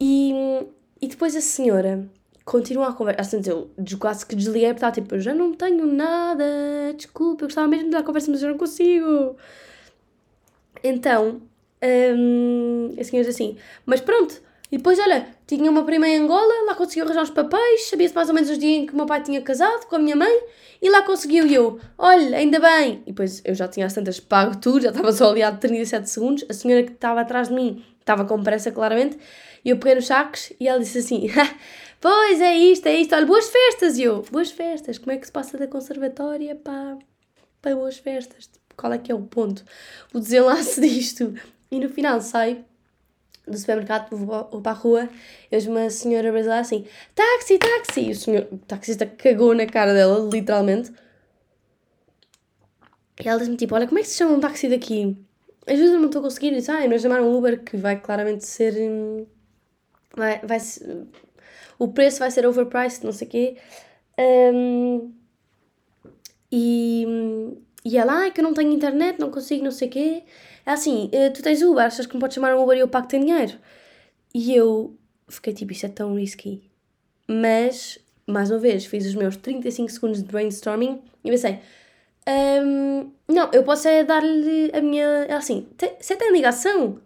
E, 0.01 0.33
e 1.03 1.09
depois 1.09 1.35
a 1.35 1.41
senhora 1.41 2.09
continua 2.45 2.91
a 2.91 2.93
conversa. 2.93 3.37
Assim, 3.37 3.51
eu 3.51 3.69
quase 3.99 4.25
que 4.25 4.37
desliguei 4.37 4.69
porque 4.69 4.77
estava 4.77 4.93
tipo, 4.93 5.17
eu 5.17 5.21
já 5.21 5.35
não 5.35 5.53
tenho 5.55 5.89
nada, 5.89 6.45
desculpa, 6.97 7.43
eu 7.43 7.49
gostava 7.49 7.67
mesmo 7.67 7.87
de 7.87 7.91
dar 7.91 8.05
conversa, 8.05 8.31
mas 8.31 8.45
eu 8.45 8.51
não 8.51 8.59
consigo. 8.59 9.37
Então, 10.85 11.43
hum, 11.83 12.95
a 12.97 13.03
senhora 13.03 13.27
diz 13.27 13.35
assim, 13.35 13.57
mas 13.85 14.01
pronto, 14.01 14.41
e 14.73 14.77
depois, 14.77 14.99
olha, 14.99 15.27
tinha 15.47 15.71
uma 15.71 15.85
prima 15.85 16.09
em 16.09 16.17
Angola, 16.17 16.65
lá 16.67 16.75
conseguiu 16.75 17.05
arranjar 17.05 17.23
os 17.23 17.31
papéis, 17.31 17.89
sabia-se 17.89 18.15
mais 18.15 18.29
ou 18.29 18.35
menos 18.35 18.51
os 18.51 18.59
dias 18.59 18.83
em 18.83 18.87
que 18.87 18.93
o 18.93 18.97
meu 18.97 19.07
pai 19.07 19.23
tinha 19.23 19.41
casado 19.41 19.87
com 19.87 19.97
a 19.97 19.99
minha 19.99 20.17
mãe, 20.17 20.43
e 20.81 20.91
lá 20.91 21.03
conseguiu 21.03 21.47
e 21.47 21.55
eu, 21.55 21.79
olha, 21.99 22.37
ainda 22.37 22.59
bem. 22.59 23.03
E 23.07 23.13
depois 23.13 23.41
eu 23.45 23.55
já 23.55 23.69
tinha 23.69 23.87
as 23.87 23.93
tantas 23.93 24.19
pago 24.19 24.57
tudo, 24.59 24.83
já 24.83 24.89
estava 24.91 25.13
só 25.13 25.31
ali 25.31 25.43
há 25.43 25.53
37 25.53 26.09
segundos, 26.09 26.45
a 26.49 26.53
senhora 26.53 26.83
que 26.83 26.93
estava 26.93 27.21
atrás 27.21 27.49
de 27.49 27.55
mim 27.55 27.85
estava 28.01 28.25
com 28.25 28.43
pressa, 28.43 28.71
claramente, 28.71 29.19
e 29.65 29.71
eu 29.71 29.79
peguei 29.79 29.95
nos 29.95 30.07
sacos 30.07 30.53
e 30.59 30.69
ela 30.69 30.79
disse 30.79 30.99
assim, 30.99 31.29
pois 32.01 32.41
é 32.41 32.57
isto, 32.57 32.87
é 32.87 32.97
isto, 32.97 33.15
olha, 33.15 33.27
boas 33.27 33.49
festas, 33.49 33.97
e 33.99 34.03
eu, 34.03 34.23
boas 34.31 34.51
festas, 34.51 34.99
como 34.99 35.13
é 35.13 35.17
que 35.19 35.27
se 35.27 35.33
passa 35.33 35.57
da 35.57 35.67
conservatória 35.67 36.55
para, 36.55 36.99
para 37.63 37.77
boas 37.77 37.97
festas? 37.97 38.51
Qual 38.77 38.93
é 38.93 38.99
que 38.99 39.13
é 39.13 39.15
o 39.15 39.23
ponto? 39.23 39.65
O 40.13 40.19
desenlace 40.19 40.81
disto. 40.83 41.35
E 41.71 41.79
no 41.79 41.89
final 41.89 42.21
sai 42.21 42.65
do 43.47 43.57
supermercado, 43.57 44.17
vou 44.17 44.45
para 44.63 44.73
a 44.73 44.75
rua, 44.75 45.03
eu 45.51 45.59
vejo 45.59 45.71
uma 45.71 45.91
senhora 45.91 46.31
brasileira 46.31 46.61
assim, 46.61 46.87
táxi, 47.15 47.59
táxi, 47.59 48.01
e 48.01 48.11
o 48.11 48.17
senhor, 48.17 48.49
o 48.51 48.59
taxista 48.59 49.07
cagou 49.07 49.55
na 49.55 49.67
cara 49.67 49.93
dela, 49.93 50.29
literalmente. 50.31 50.93
E 53.23 53.29
ela 53.29 53.39
diz-me 53.39 53.57
tipo, 53.57 53.75
olha, 53.75 53.87
como 53.87 53.99
é 53.99 54.03
que 54.03 54.09
se 54.09 54.17
chama 54.17 54.35
um 54.35 54.41
táxi 54.41 54.69
daqui? 54.69 55.17
Às 55.67 55.79
vezes 55.79 55.95
eu 55.95 56.01
não 56.01 56.07
estou 56.07 56.21
a 56.21 56.25
conseguir, 56.25 56.55
ah, 56.71 56.89
nós 56.89 57.03
chamar 57.03 57.21
um 57.21 57.37
Uber 57.37 57.63
que 57.63 57.77
vai 57.77 58.01
claramente 58.01 58.45
ser, 58.45 58.75
hum, 58.77 59.27
vai, 60.17 60.41
vai 60.41 60.59
o 61.79 61.89
preço 61.89 62.21
vai 62.21 62.31
ser 62.31 62.47
overpriced, 62.47 63.05
não 63.05 63.13
sei 63.13 63.27
o 63.27 63.31
quê. 63.31 63.57
Um, 64.19 65.13
e, 66.51 67.07
e 67.85 67.99
ela, 67.99 68.27
ah, 68.27 68.31
que 68.31 68.41
eu 68.41 68.45
não 68.45 68.55
tenho 68.55 68.73
internet, 68.73 69.19
não 69.19 69.31
consigo, 69.31 69.65
não 69.65 69.71
sei 69.71 69.89
o 69.89 69.91
quê. 69.91 70.23
É 70.67 70.73
assim, 70.73 71.11
eh, 71.13 71.31
tu 71.31 71.43
tens 71.43 71.63
Uber, 71.63 71.85
achas 71.85 72.07
que 72.07 72.15
me 72.15 72.21
podes 72.21 72.35
chamar 72.35 72.55
um 72.55 72.63
Uber 72.63 72.77
e 72.77 72.81
eu 72.81 72.89
pago 72.89 73.07
tem 73.07 73.21
dinheiro? 73.21 73.59
E 74.35 74.55
eu 74.55 74.97
fiquei 75.29 75.53
tipo, 75.53 75.73
isso 75.73 75.87
é 75.87 75.89
tão 75.89 76.15
risky. 76.15 76.63
Mas, 77.29 77.99
mais 78.27 78.51
uma 78.51 78.59
vez, 78.59 78.87
fiz 78.87 79.07
os 79.07 79.15
meus 79.15 79.37
35 79.37 79.91
segundos 79.91 80.23
de 80.23 80.29
brainstorming 80.31 81.03
e 81.25 81.31
pensei, 81.31 81.61
um, 82.27 83.11
não, 83.29 83.51
eu 83.53 83.63
posso 83.65 83.87
é 83.89 84.03
dar-lhe 84.03 84.71
a 84.75 84.81
minha. 84.81 85.05
É 85.29 85.35
assim, 85.35 85.67
você 86.01 86.17
tem 86.17 86.33
ligação? 86.33 87.01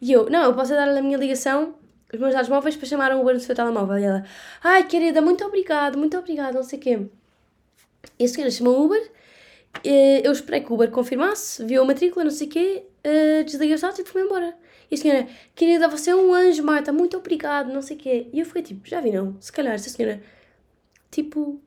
E 0.00 0.12
eu, 0.12 0.28
não, 0.28 0.42
eu 0.42 0.54
posso 0.54 0.72
é 0.72 0.76
dar-lhe 0.76 0.98
a 0.98 1.02
minha 1.02 1.16
ligação, 1.16 1.74
os 2.12 2.18
meus 2.18 2.34
dados 2.34 2.48
móveis 2.48 2.76
para 2.76 2.86
chamar 2.86 3.12
um 3.14 3.20
Uber 3.20 3.34
no 3.34 3.40
seu 3.40 3.54
telemóvel. 3.54 3.98
E 3.98 4.04
ela, 4.04 4.24
ai 4.62 4.84
querida, 4.86 5.22
muito 5.22 5.44
obrigado, 5.44 5.96
muito 5.96 6.16
obrigado, 6.18 6.54
não 6.54 6.62
sei 6.62 6.78
o 6.78 6.82
quê. 6.82 7.06
E 8.18 8.24
a 8.24 8.28
senhora 8.28 8.50
chamou 8.50 8.80
o 8.80 8.84
Uber, 8.86 9.10
eu 9.82 10.32
esperei 10.32 10.60
que 10.60 10.70
o 10.70 10.74
Uber 10.74 10.90
confirmasse, 10.90 11.64
viu 11.64 11.82
a 11.82 11.84
matrícula, 11.84 12.24
não 12.24 12.30
sei 12.30 12.46
o 12.46 12.50
quê, 12.50 12.86
uh, 13.04 13.44
desliguei 13.44 13.74
os 13.74 13.80
dados 13.80 13.98
e 13.98 14.04
fui 14.04 14.22
embora. 14.22 14.54
E 14.90 14.94
a 14.94 14.98
senhora, 14.98 15.28
querida, 15.54 15.88
você 15.88 16.10
é 16.10 16.16
um 16.16 16.32
anjo, 16.32 16.62
Marta, 16.62 16.92
muito 16.92 17.16
obrigado, 17.16 17.72
não 17.72 17.82
sei 17.82 17.96
o 17.96 18.00
quê. 18.00 18.28
E 18.32 18.40
eu 18.40 18.46
fiquei 18.46 18.62
tipo, 18.62 18.88
já 18.88 19.00
vi 19.00 19.10
não, 19.10 19.36
se 19.40 19.52
calhar 19.52 19.74
essa 19.74 19.90
senhora, 19.90 20.22
tipo, 21.10 21.60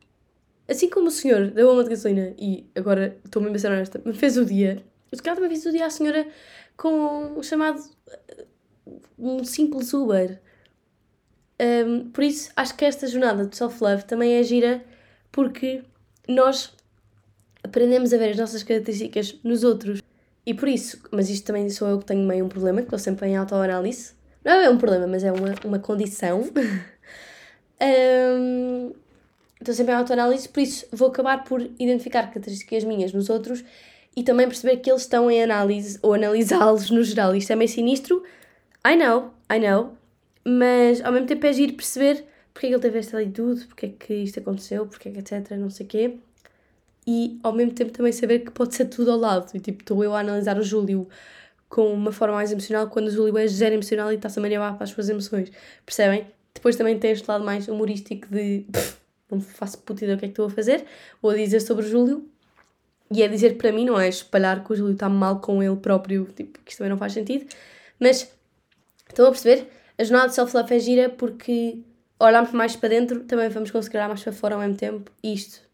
assim 0.67 0.89
como 0.89 1.07
o 1.07 1.11
senhor 1.11 1.51
deu 1.51 1.71
uma 1.71 1.83
de 1.83 1.89
gasolina 1.89 2.33
e 2.37 2.65
agora 2.75 3.17
estou 3.25 3.41
mesmo 3.41 3.55
a 3.55 3.59
ser 3.59 3.71
honesta, 3.71 4.01
me 4.05 4.13
fez 4.13 4.37
o 4.37 4.45
dia, 4.45 4.83
se 5.13 5.21
calhar 5.21 5.35
também 5.35 5.49
fez 5.49 5.65
o 5.65 5.71
dia 5.71 5.85
à 5.85 5.89
senhora 5.89 6.27
com 6.75 7.37
o 7.37 7.43
chamado, 7.43 7.81
um 9.17 9.43
simples 9.43 9.93
Uber. 9.93 10.39
Um, 11.59 12.11
por 12.11 12.23
isso, 12.23 12.51
acho 12.55 12.75
que 12.77 12.85
esta 12.85 13.07
jornada 13.07 13.45
de 13.45 13.57
self-love 13.57 14.05
também 14.05 14.35
é 14.35 14.43
gira 14.43 14.85
porque 15.31 15.83
nós 16.27 16.76
aprendemos 17.63 18.13
a 18.13 18.17
ver 18.17 18.31
as 18.31 18.37
nossas 18.37 18.63
características 18.63 19.35
nos 19.43 19.63
outros. 19.63 20.01
E 20.45 20.53
por 20.53 20.67
isso, 20.67 20.99
mas 21.11 21.29
isto 21.29 21.45
também 21.45 21.69
sou 21.69 21.87
eu 21.87 21.99
que 21.99 22.05
tenho 22.05 22.25
meio 22.25 22.45
um 22.45 22.49
problema, 22.49 22.79
que 22.79 22.85
estou 22.85 22.99
sempre 22.99 23.27
em 23.27 23.35
autoanálise. 23.35 24.13
Não 24.43 24.53
é 24.53 24.69
um 24.69 24.77
problema, 24.77 25.05
mas 25.05 25.23
é 25.23 25.31
uma, 25.31 25.53
uma 25.65 25.79
condição. 25.79 26.41
um, 27.81 28.93
estou 29.59 29.75
sempre 29.75 29.93
em 29.93 29.97
autoanálise, 29.97 30.47
por 30.47 30.61
isso 30.61 30.85
vou 30.91 31.09
acabar 31.09 31.43
por 31.43 31.61
identificar 31.77 32.27
características 32.27 32.83
minhas 32.85 33.11
nos 33.11 33.29
outros 33.29 33.63
e 34.15 34.23
também 34.23 34.47
perceber 34.47 34.77
que 34.77 34.89
eles 34.89 35.01
estão 35.01 35.29
em 35.29 35.43
análise 35.43 35.99
ou 36.01 36.13
analisá-los 36.13 36.89
no 36.89 37.03
geral. 37.03 37.35
Isto 37.35 37.51
é 37.51 37.55
meio 37.55 37.69
sinistro. 37.69 38.23
I 38.87 38.95
know, 38.95 39.33
I 39.51 39.59
know. 39.59 39.97
Mas 40.45 41.03
ao 41.03 41.11
mesmo 41.11 41.27
tempo 41.27 41.45
é 41.45 41.51
giro 41.51 41.73
perceber 41.73 42.23
porque 42.53 42.67
é 42.67 42.69
que 42.69 42.75
ele 42.75 42.81
teve 42.81 42.99
esta 42.99 43.19
atitude, 43.19 43.65
porque 43.65 43.85
é 43.85 43.89
que 43.89 44.13
isto 44.13 44.39
aconteceu, 44.39 44.87
porque 44.87 45.09
é 45.09 45.11
que 45.11 45.19
etc, 45.19 45.51
não 45.57 45.69
sei 45.69 45.85
o 45.85 45.89
quê 45.89 46.17
e 47.07 47.39
ao 47.41 47.53
mesmo 47.53 47.71
tempo 47.71 47.91
também 47.91 48.11
saber 48.11 48.39
que 48.39 48.51
pode 48.51 48.75
ser 48.75 48.85
tudo 48.85 49.11
ao 49.11 49.17
lado. 49.17 49.49
E 49.53 49.59
tipo, 49.59 49.81
estou 49.81 50.03
eu 50.03 50.13
a 50.13 50.19
analisar 50.19 50.59
o 50.59 50.61
Júlio 50.61 51.07
com 51.69 51.93
uma 51.93 52.11
forma 52.11 52.35
mais 52.35 52.51
emocional 52.51 52.87
quando 52.87 53.07
o 53.07 53.11
Júlio 53.11 53.37
é 53.37 53.47
zero 53.47 53.75
emocional 53.75 54.11
e 54.11 54.15
está-se 54.15 54.37
a 54.37 54.41
maniar 54.41 54.75
para 54.75 54.83
as 54.83 54.89
suas 54.89 55.07
emoções. 55.07 55.49
Percebem? 55.85 56.27
Depois 56.53 56.75
também 56.75 56.99
tem 56.99 57.11
este 57.11 57.25
lado 57.27 57.45
mais 57.45 57.67
humorístico 57.69 58.27
de 58.27 58.65
não 59.31 59.39
faço 59.39 59.77
puta 59.79 60.03
ideia 60.03 60.15
o 60.15 60.19
que 60.19 60.25
é 60.25 60.27
que 60.27 60.33
estou 60.33 60.47
a 60.47 60.49
fazer, 60.49 60.85
ou 61.21 61.29
a 61.29 61.35
dizer 61.35 61.61
sobre 61.61 61.85
o 61.85 61.87
Júlio. 61.87 62.29
E 63.09 63.23
é 63.23 63.27
dizer 63.27 63.57
para 63.57 63.71
mim, 63.71 63.85
não 63.85 63.97
é 63.97 64.09
espalhar 64.09 64.63
que 64.63 64.73
o 64.73 64.75
Júlio 64.75 64.93
está 64.93 65.07
mal 65.07 65.39
com 65.39 65.63
ele 65.63 65.77
próprio, 65.77 66.25
tipo, 66.35 66.59
que 66.59 66.71
isto 66.71 66.79
também 66.79 66.89
não 66.89 66.97
faz 66.97 67.13
sentido. 67.13 67.45
Mas 67.99 68.29
estão 69.07 69.27
a 69.27 69.31
perceber? 69.31 69.69
A 69.97 70.03
jornada 70.03 70.29
de 70.29 70.35
self-love 70.35 70.75
é 70.75 70.79
gira 70.79 71.09
porque 71.09 71.79
olharmos 72.19 72.51
mais 72.51 72.75
para 72.75 72.89
dentro, 72.89 73.21
também 73.21 73.47
vamos 73.49 73.71
conseguir 73.71 73.97
olhar 73.97 74.09
mais 74.09 74.23
para 74.23 74.33
fora 74.33 74.55
ao 74.55 74.61
mesmo 74.61 74.75
tempo. 74.75 75.09
E 75.23 75.33
isto 75.33 75.66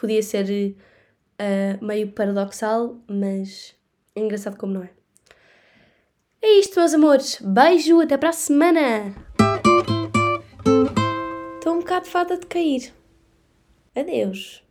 podia 0.00 0.22
ser 0.22 0.76
uh, 1.40 1.84
meio 1.84 2.12
paradoxal, 2.12 2.96
mas 3.08 3.74
é 4.14 4.20
engraçado 4.20 4.56
como 4.56 4.74
não 4.74 4.82
é. 4.82 4.90
É 6.40 6.58
isto, 6.60 6.78
meus 6.78 6.94
amores. 6.94 7.38
Beijo, 7.40 8.00
até 8.00 8.16
para 8.16 8.28
a 8.28 8.32
semana! 8.32 9.14
Estou 11.58 11.74
um 11.74 11.80
bocado 11.80 12.06
fada 12.06 12.38
de 12.38 12.46
cair. 12.46 12.92
Adeus. 13.94 14.67